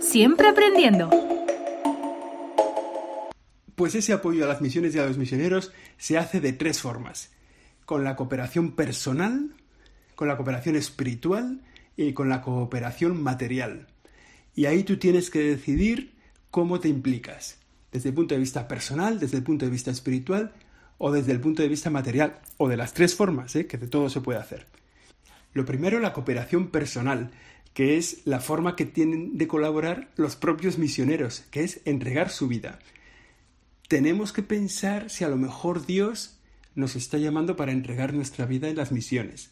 Siempre 0.00 0.48
aprendiendo. 0.48 1.08
Pues 3.80 3.94
ese 3.94 4.12
apoyo 4.12 4.44
a 4.44 4.46
las 4.46 4.60
misiones 4.60 4.94
y 4.94 4.98
a 4.98 5.06
los 5.06 5.16
misioneros 5.16 5.72
se 5.96 6.18
hace 6.18 6.42
de 6.42 6.52
tres 6.52 6.82
formas. 6.82 7.30
Con 7.86 8.04
la 8.04 8.14
cooperación 8.14 8.72
personal, 8.72 9.54
con 10.16 10.28
la 10.28 10.36
cooperación 10.36 10.76
espiritual 10.76 11.62
y 11.96 12.12
con 12.12 12.28
la 12.28 12.42
cooperación 12.42 13.22
material. 13.22 13.86
Y 14.54 14.66
ahí 14.66 14.82
tú 14.82 14.98
tienes 14.98 15.30
que 15.30 15.38
decidir 15.38 16.12
cómo 16.50 16.78
te 16.78 16.88
implicas, 16.88 17.56
desde 17.90 18.10
el 18.10 18.14
punto 18.14 18.34
de 18.34 18.40
vista 18.40 18.68
personal, 18.68 19.18
desde 19.18 19.38
el 19.38 19.44
punto 19.44 19.64
de 19.64 19.70
vista 19.70 19.90
espiritual 19.90 20.52
o 20.98 21.10
desde 21.10 21.32
el 21.32 21.40
punto 21.40 21.62
de 21.62 21.68
vista 21.68 21.88
material, 21.88 22.38
o 22.58 22.68
de 22.68 22.76
las 22.76 22.92
tres 22.92 23.14
formas, 23.14 23.56
¿eh? 23.56 23.66
que 23.66 23.78
de 23.78 23.86
todo 23.86 24.10
se 24.10 24.20
puede 24.20 24.40
hacer. 24.40 24.66
Lo 25.54 25.64
primero, 25.64 26.00
la 26.00 26.12
cooperación 26.12 26.68
personal 26.68 27.30
que 27.72 27.96
es 27.96 28.26
la 28.26 28.40
forma 28.40 28.76
que 28.76 28.84
tienen 28.84 29.38
de 29.38 29.48
colaborar 29.48 30.10
los 30.16 30.36
propios 30.36 30.76
misioneros, 30.76 31.44
que 31.50 31.64
es 31.64 31.80
entregar 31.86 32.28
su 32.28 32.46
vida. 32.46 32.78
Tenemos 33.90 34.32
que 34.32 34.44
pensar 34.44 35.10
si 35.10 35.24
a 35.24 35.28
lo 35.28 35.36
mejor 35.36 35.84
Dios 35.84 36.38
nos 36.76 36.94
está 36.94 37.18
llamando 37.18 37.56
para 37.56 37.72
entregar 37.72 38.14
nuestra 38.14 38.46
vida 38.46 38.68
en 38.68 38.76
las 38.76 38.92
misiones. 38.92 39.50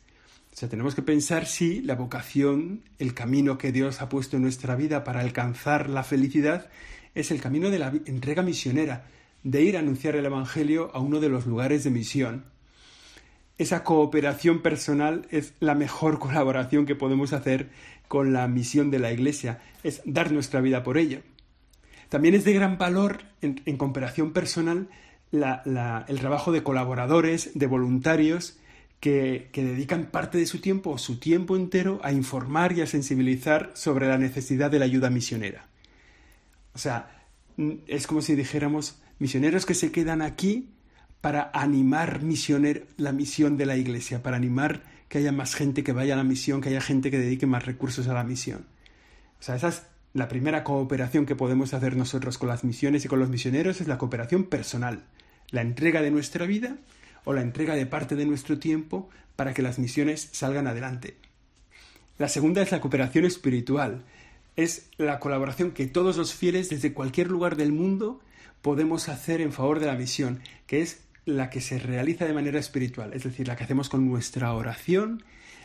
O 0.52 0.56
sea, 0.56 0.68
tenemos 0.68 0.94
que 0.94 1.02
pensar 1.02 1.44
si 1.46 1.80
la 1.82 1.96
vocación, 1.96 2.84
el 3.00 3.14
camino 3.14 3.58
que 3.58 3.72
Dios 3.72 4.00
ha 4.00 4.08
puesto 4.08 4.36
en 4.36 4.42
nuestra 4.42 4.76
vida 4.76 5.02
para 5.02 5.22
alcanzar 5.22 5.90
la 5.90 6.04
felicidad, 6.04 6.70
es 7.16 7.32
el 7.32 7.40
camino 7.40 7.68
de 7.70 7.80
la 7.80 7.92
entrega 8.06 8.42
misionera, 8.42 9.08
de 9.42 9.62
ir 9.62 9.76
a 9.76 9.80
anunciar 9.80 10.14
el 10.14 10.26
Evangelio 10.26 10.92
a 10.94 11.00
uno 11.00 11.18
de 11.18 11.30
los 11.30 11.44
lugares 11.44 11.82
de 11.82 11.90
misión 11.90 12.44
esa 13.58 13.82
cooperación 13.82 14.62
personal 14.62 15.26
es 15.30 15.54
la 15.58 15.74
mejor 15.74 16.18
colaboración 16.20 16.86
que 16.86 16.94
podemos 16.94 17.32
hacer 17.32 17.70
con 18.06 18.32
la 18.32 18.46
misión 18.48 18.90
de 18.90 19.00
la 19.00 19.12
Iglesia, 19.12 19.60
es 19.82 20.00
dar 20.06 20.32
nuestra 20.32 20.60
vida 20.60 20.82
por 20.82 20.96
ello. 20.96 21.20
También 22.08 22.34
es 22.34 22.44
de 22.44 22.52
gran 22.52 22.78
valor 22.78 23.22
en, 23.42 23.76
cooperación 23.76 24.32
personal 24.32 24.88
el 25.30 26.18
trabajo 26.20 26.52
de 26.52 26.62
colaboradores, 26.62 27.50
de 27.54 27.66
voluntarios, 27.66 28.58
que, 29.00 29.50
que, 29.52 29.62
dedican 29.62 30.06
parte 30.06 30.38
de 30.38 30.46
su 30.46 30.60
tiempo 30.60 30.90
o 30.90 30.98
su 30.98 31.20
tiempo 31.20 31.54
entero 31.54 32.00
a 32.02 32.12
informar 32.12 32.72
y 32.72 32.80
a 32.80 32.86
sensibilizar 32.86 33.70
sobre 33.74 34.08
la 34.08 34.18
necesidad 34.18 34.70
de 34.70 34.78
la 34.78 34.86
ayuda 34.86 35.10
misionera. 35.10 35.66
O 36.72 36.78
sea, 36.78 37.24
es 37.86 38.06
como 38.06 38.22
si 38.22 38.34
dijéramos, 38.34 39.00
misioneros 39.18 39.66
que 39.66 39.74
se 39.74 39.92
quedan 39.92 40.22
aquí 40.22 40.70
para 41.20 41.50
animar 41.52 42.22
misioner, 42.22 42.86
la 42.96 43.12
misión 43.12 43.56
de 43.56 43.66
la 43.66 43.76
Iglesia, 43.76 44.22
para 44.22 44.36
animar 44.36 44.82
que 45.08 45.18
haya 45.18 45.32
más 45.32 45.54
gente 45.54 45.82
que 45.82 45.92
vaya 45.92 46.14
a 46.14 46.16
la 46.16 46.24
misión, 46.24 46.60
que 46.60 46.68
haya 46.68 46.80
gente 46.80 47.10
que 47.10 47.18
dedique 47.18 47.46
más 47.46 47.66
recursos 47.66 48.08
a 48.08 48.14
la 48.14 48.24
misión. 48.24 48.66
O 49.40 49.42
sea, 49.42 49.56
esa 49.56 49.68
es 49.68 49.82
la 50.14 50.28
primera 50.28 50.64
cooperación 50.64 51.26
que 51.26 51.36
podemos 51.36 51.74
hacer 51.74 51.96
nosotros 51.96 52.38
con 52.38 52.48
las 52.48 52.64
misiones 52.64 53.04
y 53.04 53.08
con 53.08 53.18
los 53.18 53.28
misioneros, 53.28 53.80
es 53.80 53.88
la 53.88 53.98
cooperación 53.98 54.44
personal, 54.44 55.04
la 55.50 55.62
entrega 55.62 56.02
de 56.02 56.10
nuestra 56.10 56.46
vida 56.46 56.76
o 57.24 57.32
la 57.32 57.42
entrega 57.42 57.74
de 57.74 57.86
parte 57.86 58.16
de 58.16 58.26
nuestro 58.26 58.58
tiempo 58.58 59.08
para 59.36 59.54
que 59.54 59.62
las 59.62 59.78
misiones 59.78 60.28
salgan 60.32 60.66
adelante. 60.66 61.16
La 62.18 62.28
segunda 62.28 62.62
es 62.62 62.72
la 62.72 62.80
cooperación 62.80 63.24
espiritual, 63.24 64.04
es 64.56 64.90
la 64.96 65.20
colaboración 65.20 65.70
que 65.70 65.86
todos 65.86 66.16
los 66.16 66.34
fieles 66.34 66.68
desde 66.68 66.92
cualquier 66.92 67.30
lugar 67.30 67.56
del 67.56 67.70
mundo 67.70 68.20
podemos 68.62 69.08
hacer 69.08 69.40
en 69.40 69.52
favor 69.52 69.78
de 69.78 69.86
la 69.86 69.94
misión, 69.94 70.40
que 70.66 70.82
es 70.82 71.00
la 71.26 71.50
que 71.50 71.60
se 71.60 71.78
realiza 71.78 72.24
de 72.24 72.32
manera 72.32 72.58
espiritual, 72.58 73.12
es 73.12 73.22
decir, 73.22 73.46
la 73.46 73.54
que 73.54 73.64
hacemos 73.64 73.88
con 73.88 74.08
nuestra 74.08 74.52
oración, 74.52 75.22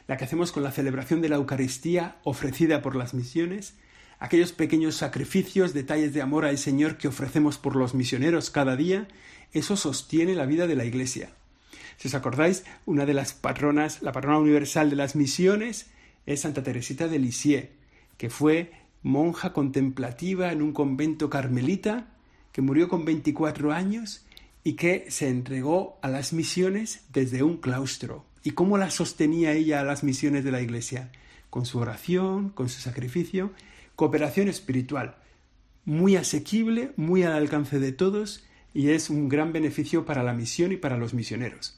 la 0.07 0.17
que 0.17 0.25
hacemos 0.25 0.51
con 0.51 0.61
la 0.61 0.71
celebración 0.71 1.21
de 1.21 1.29
la 1.29 1.37
Eucaristía 1.37 2.17
ofrecida 2.23 2.81
por 2.81 2.95
las 2.95 3.13
misiones, 3.13 3.75
aquellos 4.23 4.53
pequeños 4.53 4.95
sacrificios, 4.95 5.73
detalles 5.73 6.13
de 6.13 6.21
amor 6.21 6.45
al 6.45 6.57
Señor 6.57 6.97
que 6.97 7.09
ofrecemos 7.09 7.57
por 7.57 7.75
los 7.75 7.93
misioneros 7.93 8.51
cada 8.51 8.77
día, 8.77 9.09
eso 9.51 9.75
sostiene 9.75 10.33
la 10.33 10.45
vida 10.45 10.65
de 10.65 10.77
la 10.77 10.85
Iglesia. 10.85 11.31
Si 11.97 12.07
os 12.07 12.15
acordáis, 12.15 12.63
una 12.85 13.05
de 13.05 13.13
las 13.13 13.33
patronas, 13.33 14.01
la 14.01 14.13
patrona 14.13 14.39
universal 14.39 14.89
de 14.89 14.95
las 14.95 15.17
misiones, 15.17 15.87
es 16.25 16.39
Santa 16.39 16.63
Teresita 16.63 17.09
de 17.09 17.19
Lisieux, 17.19 17.67
que 18.17 18.29
fue 18.29 18.71
monja 19.01 19.51
contemplativa 19.51 20.53
en 20.53 20.61
un 20.61 20.71
convento 20.71 21.29
carmelita, 21.29 22.07
que 22.53 22.61
murió 22.61 22.87
con 22.87 23.03
24 23.03 23.73
años 23.73 24.25
y 24.63 24.73
que 24.73 25.05
se 25.09 25.27
entregó 25.27 25.99
a 26.01 26.07
las 26.07 26.31
misiones 26.31 27.03
desde 27.11 27.43
un 27.43 27.57
claustro. 27.57 28.23
¿Y 28.41 28.51
cómo 28.51 28.77
la 28.77 28.89
sostenía 28.89 29.51
ella 29.51 29.81
a 29.81 29.83
las 29.83 30.01
misiones 30.01 30.45
de 30.45 30.51
la 30.51 30.61
Iglesia? 30.61 31.11
Con 31.49 31.65
su 31.65 31.79
oración, 31.79 32.51
con 32.51 32.69
su 32.69 32.79
sacrificio, 32.79 33.51
cooperación 34.03 34.49
espiritual, 34.49 35.15
muy 35.85 36.17
asequible, 36.17 36.91
muy 36.97 37.23
al 37.23 37.31
alcance 37.31 37.79
de 37.79 37.93
todos 37.93 38.43
y 38.73 38.89
es 38.89 39.09
un 39.09 39.29
gran 39.29 39.53
beneficio 39.53 40.03
para 40.03 40.23
la 40.23 40.33
misión 40.33 40.73
y 40.73 40.75
para 40.75 40.97
los 40.97 41.13
misioneros. 41.13 41.77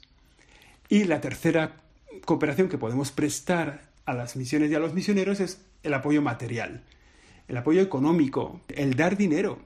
Y 0.88 1.04
la 1.04 1.20
tercera 1.20 1.76
cooperación 2.24 2.68
que 2.68 2.78
podemos 2.78 3.12
prestar 3.12 3.92
a 4.06 4.12
las 4.12 4.34
misiones 4.34 4.72
y 4.72 4.74
a 4.74 4.80
los 4.80 4.92
misioneros 4.92 5.38
es 5.38 5.60
el 5.84 5.94
apoyo 5.94 6.20
material, 6.20 6.82
el 7.46 7.56
apoyo 7.58 7.80
económico, 7.80 8.60
el 8.70 8.96
dar 8.96 9.16
dinero. 9.16 9.60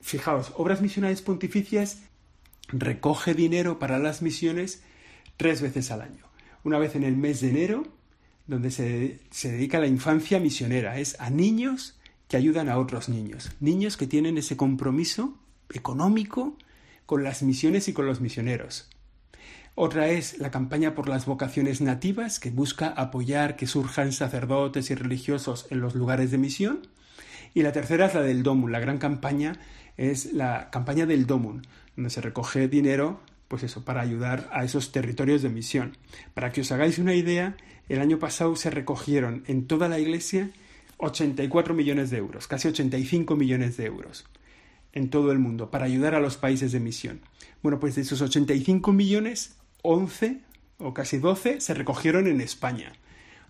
Fijaos, 0.00 0.54
obras 0.56 0.80
misionales 0.80 1.20
pontificias 1.20 1.98
recoge 2.68 3.34
dinero 3.34 3.78
para 3.78 3.98
las 3.98 4.22
misiones 4.22 4.82
tres 5.36 5.60
veces 5.60 5.90
al 5.90 6.00
año. 6.00 6.24
Una 6.64 6.78
vez 6.78 6.94
en 6.94 7.02
el 7.02 7.18
mes 7.18 7.42
de 7.42 7.50
enero, 7.50 7.86
donde 8.46 8.70
se, 8.70 9.20
dedica 9.48 9.78
a 9.78 9.80
la 9.80 9.86
infancia 9.86 10.38
misionera, 10.38 10.98
es 10.98 11.20
a 11.20 11.30
niños 11.30 11.98
que 12.28 12.36
ayudan 12.36 12.68
a 12.68 12.78
otros 12.78 13.08
niños, 13.08 13.52
niños 13.60 13.96
que 13.96 14.06
tienen 14.06 14.38
ese 14.38 14.56
compromiso 14.56 15.36
económico 15.72 16.56
con 17.06 17.22
las 17.22 17.42
misiones 17.42 17.88
y 17.88 17.92
con 17.92 18.06
los 18.06 18.20
misioneros. 18.20 18.88
Otra 19.74 20.08
es 20.08 20.38
la 20.38 20.50
campaña 20.50 20.94
por 20.94 21.08
las 21.08 21.26
vocaciones 21.26 21.80
nativas, 21.80 22.40
que 22.40 22.50
busca 22.50 22.88
apoyar 22.88 23.56
que 23.56 23.66
surjan 23.66 24.12
sacerdotes 24.12 24.90
y 24.90 24.94
religiosos 24.94 25.66
en 25.70 25.80
los 25.80 25.94
lugares 25.94 26.30
de 26.30 26.38
misión. 26.38 26.86
Y 27.52 27.62
la 27.62 27.72
tercera 27.72 28.06
es 28.06 28.14
la 28.14 28.22
del 28.22 28.42
DOMUN, 28.42 28.72
la 28.72 28.80
gran 28.80 28.98
campaña 28.98 29.60
es 29.96 30.32
la 30.32 30.70
campaña 30.70 31.04
del 31.06 31.26
DOMUN, 31.26 31.66
donde 31.94 32.10
se 32.10 32.20
recoge 32.20 32.68
dinero, 32.68 33.20
pues 33.48 33.62
eso, 33.62 33.84
para 33.84 34.00
ayudar 34.00 34.48
a 34.52 34.64
esos 34.64 34.92
territorios 34.92 35.42
de 35.42 35.48
misión. 35.48 35.96
Para 36.34 36.52
que 36.52 36.62
os 36.62 36.72
hagáis 36.72 36.98
una 36.98 37.14
idea, 37.14 37.56
el 37.88 38.00
año 38.00 38.18
pasado 38.18 38.56
se 38.56 38.70
recogieron 38.70 39.44
en 39.46 39.66
toda 39.66 39.88
la 39.88 39.98
iglesia 39.98 40.50
84 40.98 41.74
millones 41.74 42.10
de 42.10 42.18
euros, 42.18 42.46
casi 42.46 42.68
85 42.68 43.36
millones 43.36 43.76
de 43.76 43.86
euros 43.86 44.24
en 44.92 45.10
todo 45.10 45.30
el 45.30 45.38
mundo 45.38 45.70
para 45.70 45.84
ayudar 45.84 46.14
a 46.14 46.20
los 46.20 46.38
países 46.38 46.72
de 46.72 46.80
misión. 46.80 47.20
Bueno, 47.62 47.78
pues 47.78 47.94
de 47.96 48.02
esos 48.02 48.22
85 48.22 48.92
millones, 48.92 49.56
11 49.82 50.40
o 50.78 50.94
casi 50.94 51.18
12 51.18 51.60
se 51.60 51.74
recogieron 51.74 52.26
en 52.26 52.40
España. 52.40 52.92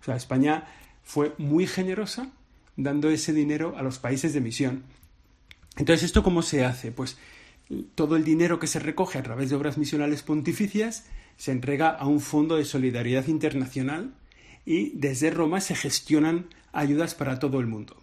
O 0.00 0.04
sea, 0.04 0.16
España 0.16 0.66
fue 1.04 1.34
muy 1.38 1.66
generosa 1.66 2.30
dando 2.76 3.08
ese 3.10 3.32
dinero 3.32 3.74
a 3.76 3.82
los 3.82 3.98
países 3.98 4.34
de 4.34 4.40
misión. 4.40 4.82
Entonces, 5.76 6.04
¿esto 6.04 6.22
cómo 6.22 6.42
se 6.42 6.64
hace? 6.64 6.90
Pues 6.90 7.16
todo 7.94 8.16
el 8.16 8.24
dinero 8.24 8.58
que 8.58 8.66
se 8.66 8.78
recoge 8.78 9.18
a 9.18 9.22
través 9.22 9.50
de 9.50 9.56
obras 9.56 9.78
misionales 9.78 10.22
pontificias 10.22 11.06
se 11.36 11.52
entrega 11.52 11.90
a 11.90 12.06
un 12.06 12.20
fondo 12.20 12.56
de 12.56 12.64
solidaridad 12.64 13.26
internacional 13.26 14.14
y 14.64 14.90
desde 14.90 15.30
Roma 15.30 15.60
se 15.60 15.74
gestionan 15.74 16.46
ayudas 16.72 17.14
para 17.14 17.38
todo 17.38 17.60
el 17.60 17.66
mundo. 17.66 17.96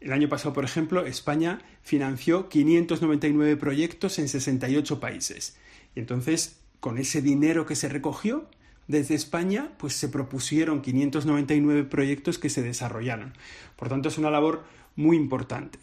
El 0.00 0.12
año 0.12 0.28
pasado, 0.28 0.54
por 0.54 0.64
ejemplo, 0.64 1.04
España 1.04 1.60
financió 1.82 2.48
599 2.48 3.56
proyectos 3.56 4.18
en 4.18 4.28
68 4.28 4.98
países. 4.98 5.56
Y 5.94 6.00
entonces, 6.00 6.58
con 6.80 6.96
ese 6.96 7.20
dinero 7.20 7.66
que 7.66 7.76
se 7.76 7.88
recogió 7.88 8.48
desde 8.88 9.14
España, 9.14 9.72
pues 9.76 9.92
se 9.94 10.08
propusieron 10.08 10.80
599 10.80 11.84
proyectos 11.84 12.38
que 12.38 12.48
se 12.48 12.62
desarrollaron. 12.62 13.34
Por 13.76 13.88
tanto, 13.88 14.08
es 14.08 14.16
una 14.16 14.30
labor 14.30 14.64
muy 14.96 15.16
importante. 15.16 15.78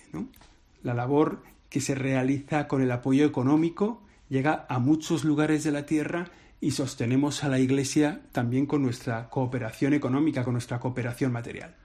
La 0.82 0.96
labor 0.96 1.44
que 1.70 1.82
se 1.82 1.96
realiza 1.96 2.68
con 2.68 2.82
el 2.82 2.92
apoyo 2.92 3.26
económico 3.26 4.02
llega 4.30 4.66
a 4.70 4.80
muchos 4.80 5.24
lugares 5.24 5.64
de 5.64 5.72
la 5.72 5.86
tierra 5.86 6.30
y 6.60 6.72
sostenemos 6.72 7.44
a 7.44 7.50
la 7.50 7.60
Iglesia 7.60 8.22
también 8.32 8.66
con 8.66 8.82
nuestra 8.82 9.30
cooperación 9.30 9.94
económica, 9.94 10.44
con 10.44 10.54
nuestra 10.54 10.80
cooperación 10.80 11.32
material. 11.32 11.76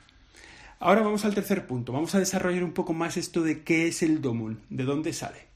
Ahora 0.81 1.03
vamos 1.03 1.25
al 1.25 1.35
tercer 1.35 1.67
punto. 1.67 1.93
Vamos 1.93 2.15
a 2.15 2.19
desarrollar 2.19 2.65
un 2.65 2.73
poco 2.73 2.93
más 2.93 3.17
esto 3.17 3.43
de 3.43 3.62
qué 3.62 3.87
es 3.87 4.03
el 4.03 4.21
Domun, 4.21 4.61
de 4.69 4.85
dónde 4.85 5.12
sale. 5.12 5.53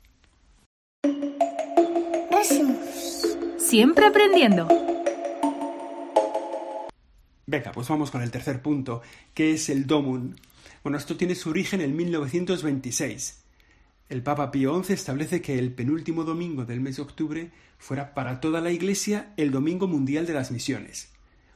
Siempre 3.59 4.07
aprendiendo. 4.07 4.69
Venga, 7.47 7.73
pues 7.73 7.89
vamos 7.89 8.11
con 8.11 8.23
el 8.23 8.31
tercer 8.31 8.61
punto, 8.61 9.03
¿qué 9.35 9.53
es 9.53 9.69
el 9.69 9.87
Domun? 9.87 10.37
Bueno, 10.83 10.99
esto 10.99 11.17
tiene 11.17 11.35
su 11.35 11.51
origen 11.51 11.81
en 11.81 11.97
1926. 11.97 13.46
El 14.09 14.23
Papa 14.23 14.53
Pío 14.53 14.81
XI 14.85 14.93
establece 14.93 15.43
que 15.43 15.59
el 15.59 15.73
penúltimo 15.73 16.23
domingo 16.23 16.65
del 16.65 16.81
mes 16.81 16.97
de 16.97 17.03
octubre 17.03 17.51
fuera 17.77 18.15
para 18.15 18.41
toda 18.41 18.61
la 18.61 18.71
Iglesia 18.71 19.33
el 19.37 19.51
Domingo 19.51 19.89
Mundial 19.89 20.27
de 20.27 20.33
las 20.33 20.53
Misiones. 20.53 21.09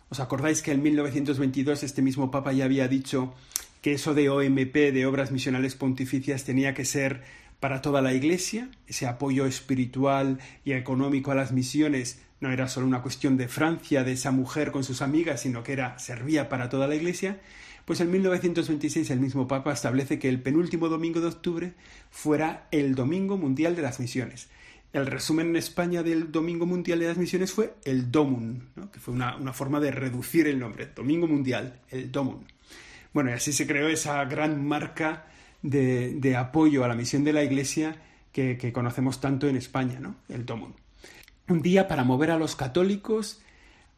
¿Os 0.08 0.18
acordáis 0.18 0.60
que 0.60 0.72
en 0.72 0.82
1922 0.82 1.84
este 1.84 2.02
mismo 2.02 2.32
Papa 2.32 2.52
ya 2.52 2.64
había 2.64 2.88
dicho 2.88 3.34
que 3.82 3.92
eso 3.92 4.14
de 4.14 4.30
OMP, 4.30 4.74
de 4.74 5.06
Obras 5.06 5.30
Misionales 5.30 5.76
Pontificias, 5.76 6.42
tenía 6.42 6.74
que 6.74 6.84
ser 6.84 7.22
para 7.60 7.82
toda 7.82 8.02
la 8.02 8.14
Iglesia? 8.14 8.68
Ese 8.88 9.06
apoyo 9.06 9.46
espiritual 9.46 10.40
y 10.64 10.72
económico 10.72 11.30
a 11.30 11.36
las 11.36 11.52
misiones 11.52 12.20
no 12.40 12.50
era 12.50 12.66
solo 12.66 12.84
una 12.84 13.00
cuestión 13.02 13.36
de 13.36 13.46
Francia, 13.46 14.02
de 14.02 14.12
esa 14.12 14.32
mujer 14.32 14.72
con 14.72 14.82
sus 14.82 15.02
amigas, 15.02 15.42
sino 15.42 15.62
que 15.62 15.74
era 15.74 15.96
servía 16.00 16.48
para 16.48 16.68
toda 16.68 16.88
la 16.88 16.96
Iglesia. 16.96 17.38
Pues 17.90 18.00
en 18.00 18.12
1926 18.12 19.10
el 19.10 19.18
mismo 19.18 19.48
Papa 19.48 19.72
establece 19.72 20.20
que 20.20 20.28
el 20.28 20.40
penúltimo 20.40 20.88
domingo 20.88 21.20
de 21.20 21.26
octubre 21.26 21.72
fuera 22.08 22.68
el 22.70 22.94
Domingo 22.94 23.36
Mundial 23.36 23.74
de 23.74 23.82
las 23.82 23.98
Misiones. 23.98 24.48
El 24.92 25.06
resumen 25.06 25.48
en 25.48 25.56
España 25.56 26.04
del 26.04 26.30
Domingo 26.30 26.66
Mundial 26.66 27.00
de 27.00 27.08
las 27.08 27.18
Misiones 27.18 27.50
fue 27.50 27.74
el 27.82 28.12
DOMUN, 28.12 28.68
que 28.92 29.00
fue 29.00 29.12
una, 29.12 29.52
forma 29.52 29.80
de 29.80 29.90
reducir 29.90 30.46
el 30.46 30.60
nombre, 30.60 30.88
Domingo 30.94 31.26
Mundial, 31.26 31.80
el 31.90 32.12
DOMUN. 32.12 32.46
Bueno, 33.12 33.30
y 33.30 33.32
así 33.32 33.52
se 33.52 33.66
creó 33.66 33.88
esa 33.88 34.24
gran 34.24 34.64
marca 34.64 35.26
de, 35.60 36.36
apoyo 36.38 36.84
a 36.84 36.88
la 36.88 36.94
misión 36.94 37.24
de 37.24 37.32
la 37.32 37.42
Iglesia 37.42 37.96
que, 38.30 38.56
que, 38.56 38.72
conocemos 38.72 39.20
tanto 39.20 39.48
en 39.48 39.56
España, 39.56 39.98
¿no? 39.98 40.14
el 40.28 40.46
DOMUN. 40.46 40.76
Un 41.48 41.60
día 41.60 41.88
para 41.88 42.04
mover 42.04 42.30
a 42.30 42.38
los 42.38 42.54
católicos 42.54 43.42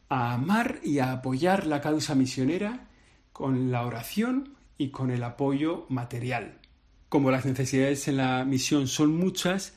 a 0.09 0.33
amar 0.33 0.79
y 0.83 0.97
a 0.97 1.11
apoyar 1.11 1.67
la 1.67 1.79
causa 1.79 2.15
misionera 2.15 2.87
con 3.33 3.71
la 3.71 3.85
oración 3.85 4.55
y 4.77 4.89
con 4.89 5.11
el 5.11 5.23
apoyo 5.23 5.85
material. 5.89 6.59
Como 7.09 7.31
las 7.31 7.45
necesidades 7.45 8.07
en 8.07 8.17
la 8.17 8.45
misión 8.45 8.87
son 8.87 9.15
muchas, 9.15 9.75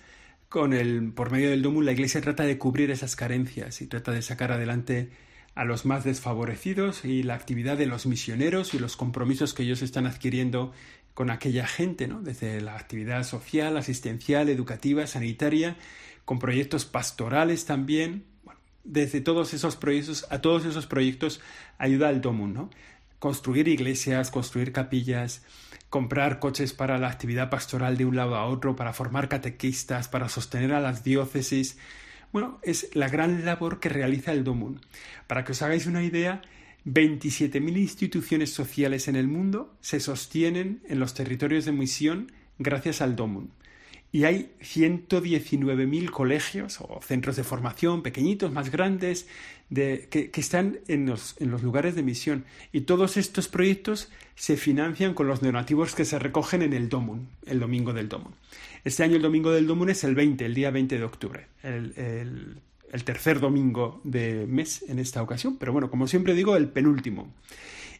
con 0.48 0.72
el, 0.72 1.12
por 1.12 1.30
medio 1.30 1.50
del 1.50 1.62
DOMUN 1.62 1.84
la 1.84 1.92
Iglesia 1.92 2.20
trata 2.20 2.44
de 2.44 2.58
cubrir 2.58 2.90
esas 2.90 3.16
carencias 3.16 3.82
y 3.82 3.86
trata 3.86 4.12
de 4.12 4.22
sacar 4.22 4.52
adelante 4.52 5.10
a 5.54 5.64
los 5.64 5.86
más 5.86 6.04
desfavorecidos 6.04 7.04
y 7.04 7.22
la 7.22 7.34
actividad 7.34 7.78
de 7.78 7.86
los 7.86 8.06
misioneros 8.06 8.74
y 8.74 8.78
los 8.78 8.96
compromisos 8.96 9.54
que 9.54 9.62
ellos 9.62 9.82
están 9.82 10.06
adquiriendo 10.06 10.72
con 11.14 11.30
aquella 11.30 11.66
gente, 11.66 12.08
¿no? 12.08 12.20
desde 12.20 12.60
la 12.60 12.76
actividad 12.76 13.24
social, 13.24 13.76
asistencial, 13.78 14.50
educativa, 14.50 15.06
sanitaria, 15.06 15.76
con 16.26 16.38
proyectos 16.38 16.84
pastorales 16.84 17.64
también. 17.64 18.24
desde 18.84 19.20
todos 19.20 19.52
esos 19.54 19.76
proyectos, 19.76 20.26
a 20.30 20.40
todos 20.40 20.64
esos 20.64 20.86
proyectos 20.86 21.40
ayuda 21.78 22.10
el 22.10 22.20
DOMUN, 22.20 22.54
¿no? 22.54 22.70
Construir 23.18 23.68
iglesias, 23.68 24.30
construir 24.30 24.72
capillas, 24.72 25.42
comprar 25.90 26.38
coches 26.38 26.72
para 26.72 26.98
la 26.98 27.08
actividad 27.08 27.50
pastoral 27.50 27.96
de 27.96 28.04
un 28.04 28.16
lado 28.16 28.36
a 28.36 28.46
otro, 28.46 28.76
para 28.76 28.92
formar 28.92 29.28
catequistas, 29.28 30.08
para 30.08 30.28
sostener 30.28 30.72
a 30.72 30.80
las 30.80 31.04
diócesis. 31.04 31.78
Bueno, 32.32 32.58
es 32.62 32.94
la 32.94 33.08
gran 33.08 33.44
labor 33.44 33.80
que 33.80 33.88
realiza 33.88 34.32
el 34.32 34.44
DOMUN. 34.44 34.80
Para 35.26 35.44
que 35.44 35.52
os 35.52 35.62
hagáis 35.62 35.86
una 35.86 36.02
idea, 36.02 36.42
27.000 36.84 37.76
instituciones 37.78 38.52
sociales 38.52 39.08
en 39.08 39.16
el 39.16 39.28
mundo 39.28 39.74
se 39.80 40.00
sostienen 40.00 40.82
en 40.88 41.00
los 41.00 41.14
territorios 41.14 41.64
de 41.64 41.72
misión 41.72 42.32
gracias 42.58 43.00
al 43.00 43.16
DOMUN 43.16 43.50
y 44.16 44.24
hay 44.24 44.48
119.000 44.62 46.10
colegios 46.10 46.80
o 46.80 47.02
centros 47.02 47.36
de 47.36 47.44
formación, 47.44 48.02
pequeñitos, 48.02 48.50
más 48.50 48.70
grandes, 48.70 49.28
de, 49.68 50.08
que, 50.10 50.30
están 50.40 50.78
en 50.88 51.04
los, 51.04 51.38
lugares 51.38 51.94
de 51.94 52.02
misión. 52.02 52.46
Y 52.72 52.80
todos 52.80 53.18
estos 53.18 53.48
proyectos 53.48 54.10
se 54.34 54.56
financian 54.56 55.12
con 55.12 55.26
los 55.26 55.42
donativos 55.42 55.94
que 55.94 56.06
se 56.06 56.18
recogen 56.18 56.62
en 56.62 56.72
el 56.72 56.88
DOMUN, 56.88 57.28
el 57.44 57.60
domingo 57.60 57.92
del 57.92 58.08
DOMUN. 58.08 58.32
Este 58.84 59.02
año 59.02 59.16
el 59.16 59.22
domingo 59.22 59.50
del 59.50 59.66
DOMUN 59.66 59.90
es 59.90 60.02
el 60.02 60.14
20, 60.14 60.46
el 60.46 60.54
día 60.54 60.70
20 60.70 60.96
de 60.96 61.04
octubre, 61.04 61.48
el, 61.62 61.92
el, 61.98 62.56
el 62.92 63.04
tercer 63.04 63.38
domingo 63.38 64.00
de 64.02 64.46
mes 64.46 64.82
en 64.88 64.98
esta 64.98 65.22
ocasión, 65.22 65.58
pero 65.58 65.74
bueno, 65.74 65.90
como 65.90 66.08
siempre 66.08 66.32
digo, 66.32 66.56
el 66.56 66.70
penúltimo. 66.70 67.34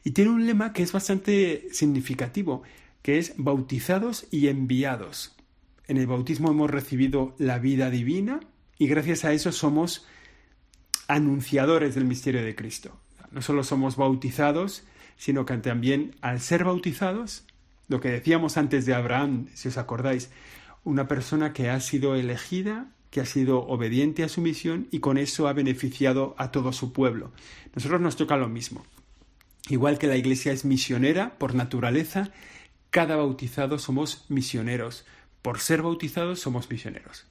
Y 0.03 0.13
tiene 0.13 0.31
un 0.31 0.47
lema 0.47 0.73
que 0.73 0.83
es 0.83 0.93
bastante 0.93 1.69
significativo, 1.73 2.63
que 3.03 3.19
es 3.19 3.35
bautizados 3.37 4.27
y 4.31 4.49
enviados. 4.49 5.36
En 5.89 5.97
el 5.99 6.07
bautismo 6.07 6.51
hemos 6.51 6.71
recibido 6.71 7.35
la 7.39 7.59
vida 7.59 7.91
divina 7.91 8.41
y 8.79 8.89
gracias 8.89 9.25
a 9.25 9.33
eso 9.33 9.53
somos 9.53 10.07
anunciadores 11.09 11.95
del 11.95 12.05
misterio 12.05 12.43
de 12.43 12.57
Cristo. 12.57 12.97
No 13.31 13.41
solo 13.41 13.63
somos 13.63 13.97
bautizados, 13.97 14.85
sino 15.17 15.47
que 15.47 15.57
también 15.59 16.17
al 16.21 16.41
ser 16.41 16.65
bautizados, 16.65 17.45
lo 17.89 18.01
que 18.01 18.11
decíamos 18.11 18.57
antes 18.57 18.85
de 18.85 18.95
Abraham, 18.95 19.47
si 19.55 19.69
os 19.69 19.79
acordáis, 19.79 20.31
una 20.83 21.07
persona 21.07 21.53
que 21.53 21.71
ha 21.71 21.79
sido 21.81 22.17
elegida, 22.17 22.89
que 23.11 23.21
ha 23.21 23.27
sido 23.27 23.61
obediente 23.67 24.25
a 24.25 24.29
su 24.29 24.41
misión 24.41 24.89
y 24.91 24.99
con 24.99 25.19
eso 25.19 25.47
ha 25.47 25.53
beneficiado 25.53 26.35
a 26.39 26.51
todo 26.51 26.73
su 26.73 26.93
pueblo. 26.93 27.33
Nosotros 27.75 28.01
nos 28.01 28.17
toca 28.17 28.37
lo 28.37 28.49
mismo. 28.49 28.85
Igual 29.69 29.99
que 29.99 30.07
la 30.07 30.17
Iglesia 30.17 30.53
es 30.53 30.65
misionera 30.65 31.39
por 31.39 31.55
naturaleza, 31.55 32.31
cada 32.91 33.17
bautizado 33.17 33.79
somos 33.79 34.25
misioneros 34.29 35.05
por 35.47 35.61
ser 35.61 35.81
bautizados 35.81 36.41
somos 36.41 36.69
misioneros. 36.69 37.25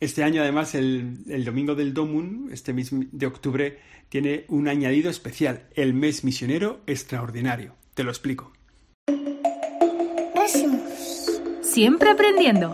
Este 0.00 0.24
año, 0.24 0.40
además, 0.40 0.74
el, 0.74 1.44
domingo 1.44 1.74
del 1.74 1.92
Domun, 1.92 2.48
este 2.50 2.72
mes 2.72 2.88
de 2.90 3.26
octubre, 3.26 3.78
tiene 4.08 4.46
un 4.48 4.68
añadido 4.68 5.10
especial, 5.10 5.68
el 5.74 5.92
mes 5.92 6.24
misionero 6.24 6.80
extraordinario. 6.86 7.74
Te 7.92 8.04
lo 8.04 8.10
explico. 8.10 8.54
Siempre 11.60 12.08
aprendiendo. 12.08 12.72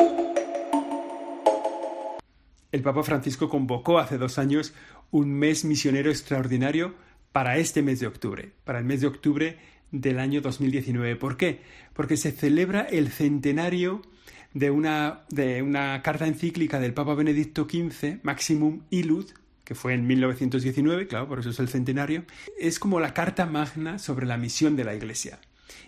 El 2.70 2.82
Papa 2.82 3.02
Francisco 3.02 3.48
convocó 3.48 3.98
hace 3.98 4.16
dos 4.16 4.38
años 4.38 4.74
un 5.10 5.32
mes 5.34 5.64
misionero 5.64 6.08
extraordinario 6.08 6.94
para 7.32 7.56
este 7.56 7.82
mes 7.82 7.98
de 7.98 8.06
octubre, 8.06 8.52
para 8.62 8.78
el 8.78 8.84
mes 8.84 9.00
de 9.00 9.08
octubre 9.08 9.58
del 9.90 10.20
año 10.20 10.40
2019. 10.40 11.16
¿Por 11.16 11.36
qué? 11.36 11.62
Porque 11.94 12.16
se 12.16 12.30
celebra 12.30 12.82
el 12.82 13.10
centenario 13.10 14.02
de 14.54 14.70
una, 14.70 15.20
de 15.30 15.62
una 15.62 16.02
carta 16.02 16.26
encíclica 16.26 16.78
del 16.80 16.94
Papa 16.94 17.14
Benedicto 17.14 17.66
XV, 17.70 18.22
Maximum 18.22 18.82
Illud, 18.90 19.26
que 19.64 19.74
fue 19.74 19.94
en 19.94 20.06
1919, 20.06 21.06
claro, 21.06 21.28
por 21.28 21.38
eso 21.40 21.50
es 21.50 21.58
el 21.60 21.68
centenario, 21.68 22.24
es 22.58 22.78
como 22.78 23.00
la 23.00 23.14
carta 23.14 23.46
magna 23.46 23.98
sobre 23.98 24.26
la 24.26 24.36
misión 24.36 24.76
de 24.76 24.84
la 24.84 24.94
Iglesia. 24.94 25.38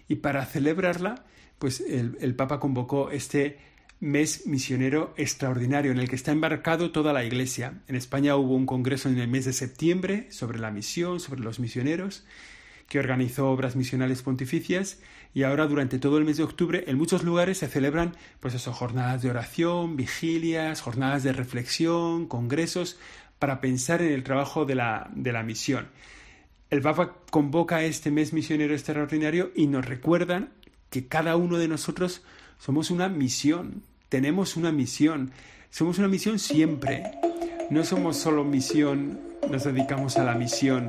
Y 0.09 0.17
para 0.17 0.47
celebrarla, 0.47 1.25
pues 1.59 1.81
el, 1.81 2.17
el 2.21 2.35
Papa 2.35 2.61
convocó 2.61 3.11
este 3.11 3.59
mes 4.01 4.47
misionero 4.47 5.15
extraordinario 5.17 5.91
en 5.91 5.99
el 5.99 6.09
que 6.09 6.17
está 6.17 6.33
embarcado 6.33 6.93
toda 6.93 7.13
la 7.13 7.25
Iglesia. 7.25 7.83
En 7.89 7.97
España 7.97 8.37
hubo 8.37 8.55
un 8.55 8.67
congreso 8.67 9.09
en 9.09 9.19
el 9.19 9.29
mes 9.29 9.45
de 9.45 9.53
septiembre 9.53 10.27
sobre 10.31 10.59
la 10.59 10.71
misión, 10.71 11.21
sobre 11.21 11.41
los 11.41 11.59
misioneros, 11.59 12.25
que 12.89 12.99
organizó 12.99 13.51
obras 13.51 13.77
misionales 13.77 14.23
pontificias 14.23 15.01
y 15.33 15.43
ahora 15.43 15.67
durante 15.67 15.99
todo 15.99 16.19
el 16.19 16.25
mes 16.25 16.37
de 16.37 16.45
octubre 16.45 16.85
en 16.87 16.97
muchos 16.97 17.25
lugares 17.25 17.59
se 17.59 17.69
celebran 17.69 18.17
pues 18.41 18.55
eso, 18.55 18.73
jornadas 18.73 19.23
de 19.23 19.31
oración, 19.31 19.97
vigilias, 19.97 20.81
jornadas 20.81 21.23
de 21.23 21.33
reflexión, 21.33 22.27
congresos 22.27 22.99
para 23.39 23.61
pensar 23.61 24.01
en 24.03 24.13
el 24.13 24.23
trabajo 24.23 24.65
de 24.65 24.75
la, 24.75 25.11
de 25.15 25.33
la 25.33 25.43
misión. 25.43 25.89
El 26.71 26.83
Papa 26.83 27.17
convoca 27.31 27.85
este 27.85 28.11
mes 28.11 28.33
misionero 28.33 28.75
extraordinario 28.75 29.51
y 29.55 29.67
nos 29.67 29.85
recuerdan 29.85 30.51
que 30.91 31.09
cada 31.09 31.37
uno 31.37 31.59
de 31.59 31.69
nosotros 31.69 32.23
somos 32.59 32.91
una 32.91 33.09
misión, 33.09 33.83
tenemos 34.09 34.57
una 34.57 34.73
misión, 34.73 35.33
somos 35.71 35.99
una 35.99 36.09
misión 36.09 36.39
siempre. 36.39 37.03
No 37.71 37.83
somos 37.83 38.17
solo 38.17 38.45
misión, 38.45 39.19
nos 39.51 39.65
dedicamos 39.65 40.17
a 40.17 40.25
la 40.25 40.35
misión 40.35 40.87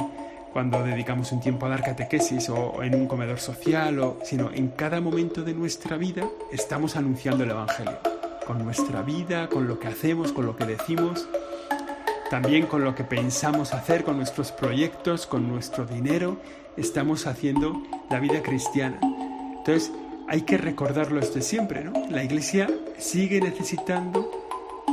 cuando 0.55 0.81
dedicamos 0.83 1.33
un 1.33 1.41
tiempo 1.41 1.65
a 1.65 1.69
dar 1.69 1.83
catequesis 1.83 2.47
o 2.47 2.81
en 2.81 2.95
un 2.95 3.07
comedor 3.07 3.39
social, 3.39 3.99
o, 3.99 4.19
sino 4.23 4.51
en 4.53 4.69
cada 4.69 5.01
momento 5.01 5.43
de 5.43 5.53
nuestra 5.53 5.97
vida 5.97 6.29
estamos 6.49 6.95
anunciando 6.95 7.43
el 7.43 7.51
Evangelio. 7.51 7.99
Con 8.47 8.63
nuestra 8.63 9.01
vida, 9.01 9.49
con 9.49 9.67
lo 9.67 9.79
que 9.79 9.89
hacemos, 9.89 10.31
con 10.31 10.45
lo 10.45 10.55
que 10.55 10.63
decimos, 10.63 11.27
también 12.29 12.67
con 12.67 12.85
lo 12.85 12.95
que 12.95 13.03
pensamos 13.03 13.73
hacer, 13.73 14.05
con 14.05 14.15
nuestros 14.15 14.53
proyectos, 14.53 15.27
con 15.27 15.49
nuestro 15.49 15.85
dinero, 15.85 16.37
estamos 16.77 17.27
haciendo 17.27 17.83
la 18.09 18.21
vida 18.21 18.41
cristiana. 18.41 18.97
Entonces, 19.57 19.91
hay 20.29 20.43
que 20.43 20.57
recordarlo 20.57 21.19
desde 21.19 21.41
siempre, 21.41 21.83
¿no? 21.83 21.91
La 22.09 22.23
Iglesia 22.23 22.69
sigue 22.97 23.41
necesitando 23.41 24.31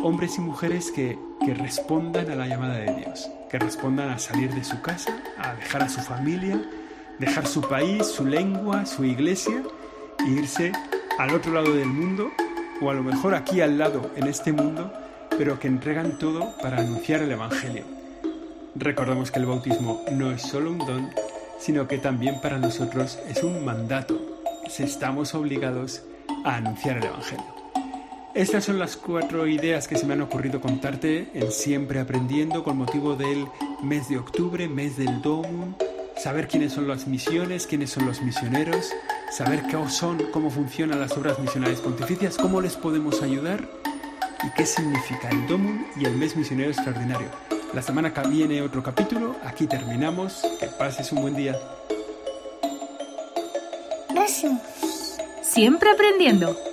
hombres 0.03 0.38
y 0.38 0.40
mujeres 0.40 0.90
que, 0.90 1.20
que 1.46 1.55
respondan 1.55 2.33
a 2.33 2.35
la 2.35 2.48
llamada 2.48 2.79
de 2.79 2.96
Dios 2.96 3.31
que 3.52 3.58
respondan 3.58 4.08
a 4.08 4.18
salir 4.18 4.50
de 4.54 4.64
su 4.64 4.80
casa, 4.80 5.14
a 5.36 5.54
dejar 5.54 5.82
a 5.82 5.88
su 5.90 6.00
familia, 6.00 6.58
dejar 7.18 7.46
su 7.46 7.60
país, 7.60 8.06
su 8.06 8.24
lengua, 8.24 8.86
su 8.86 9.04
iglesia 9.04 9.62
e 10.26 10.30
irse 10.30 10.72
al 11.18 11.34
otro 11.34 11.52
lado 11.52 11.74
del 11.74 11.88
mundo 11.88 12.30
o 12.80 12.88
a 12.88 12.94
lo 12.94 13.02
mejor 13.02 13.34
aquí 13.34 13.60
al 13.60 13.76
lado 13.76 14.10
en 14.16 14.26
este 14.26 14.54
mundo, 14.54 14.90
pero 15.36 15.60
que 15.60 15.68
entregan 15.68 16.18
todo 16.18 16.56
para 16.62 16.78
anunciar 16.78 17.20
el 17.20 17.30
Evangelio. 17.30 17.84
Recordemos 18.74 19.30
que 19.30 19.40
el 19.40 19.46
bautismo 19.46 20.02
no 20.12 20.32
es 20.32 20.40
solo 20.40 20.70
un 20.70 20.78
don, 20.78 21.10
sino 21.58 21.86
que 21.86 21.98
también 21.98 22.40
para 22.40 22.58
nosotros 22.58 23.18
es 23.28 23.42
un 23.42 23.66
mandato. 23.66 24.18
Estamos 24.78 25.34
obligados 25.34 26.02
a 26.46 26.56
anunciar 26.56 26.96
el 26.96 27.04
Evangelio. 27.04 27.62
Estas 28.34 28.64
son 28.64 28.78
las 28.78 28.96
cuatro 28.96 29.46
ideas 29.46 29.86
que 29.86 29.96
se 29.96 30.06
me 30.06 30.14
han 30.14 30.22
ocurrido 30.22 30.58
contarte 30.58 31.28
en 31.34 31.52
Siempre 31.52 32.00
Aprendiendo 32.00 32.64
con 32.64 32.78
motivo 32.78 33.14
del 33.14 33.46
mes 33.82 34.08
de 34.08 34.16
octubre, 34.16 34.68
mes 34.68 34.96
del 34.96 35.20
Domum, 35.20 35.74
saber 36.16 36.48
quiénes 36.48 36.72
son 36.72 36.88
las 36.88 37.06
misiones, 37.06 37.66
quiénes 37.66 37.90
son 37.90 38.06
los 38.06 38.22
misioneros, 38.22 38.90
saber 39.30 39.64
qué 39.70 39.76
son, 39.90 40.18
cómo 40.32 40.50
funcionan 40.50 40.98
las 40.98 41.12
obras 41.18 41.38
misionales 41.40 41.80
pontificias, 41.80 42.38
cómo 42.38 42.62
les 42.62 42.74
podemos 42.76 43.20
ayudar 43.20 43.68
y 44.42 44.50
qué 44.56 44.64
significa 44.64 45.28
el 45.28 45.46
Domum 45.46 45.84
y 46.00 46.06
el 46.06 46.16
mes 46.16 46.34
misionero 46.34 46.70
extraordinario. 46.70 47.28
La 47.74 47.82
semana 47.82 48.14
que 48.14 48.26
viene 48.28 48.62
otro 48.62 48.82
capítulo, 48.82 49.36
aquí 49.44 49.66
terminamos, 49.66 50.40
que 50.58 50.68
pases 50.68 51.12
un 51.12 51.20
buen 51.20 51.36
día. 51.36 51.54
Gracias. 54.08 55.18
Siempre 55.42 55.90
aprendiendo. 55.90 56.71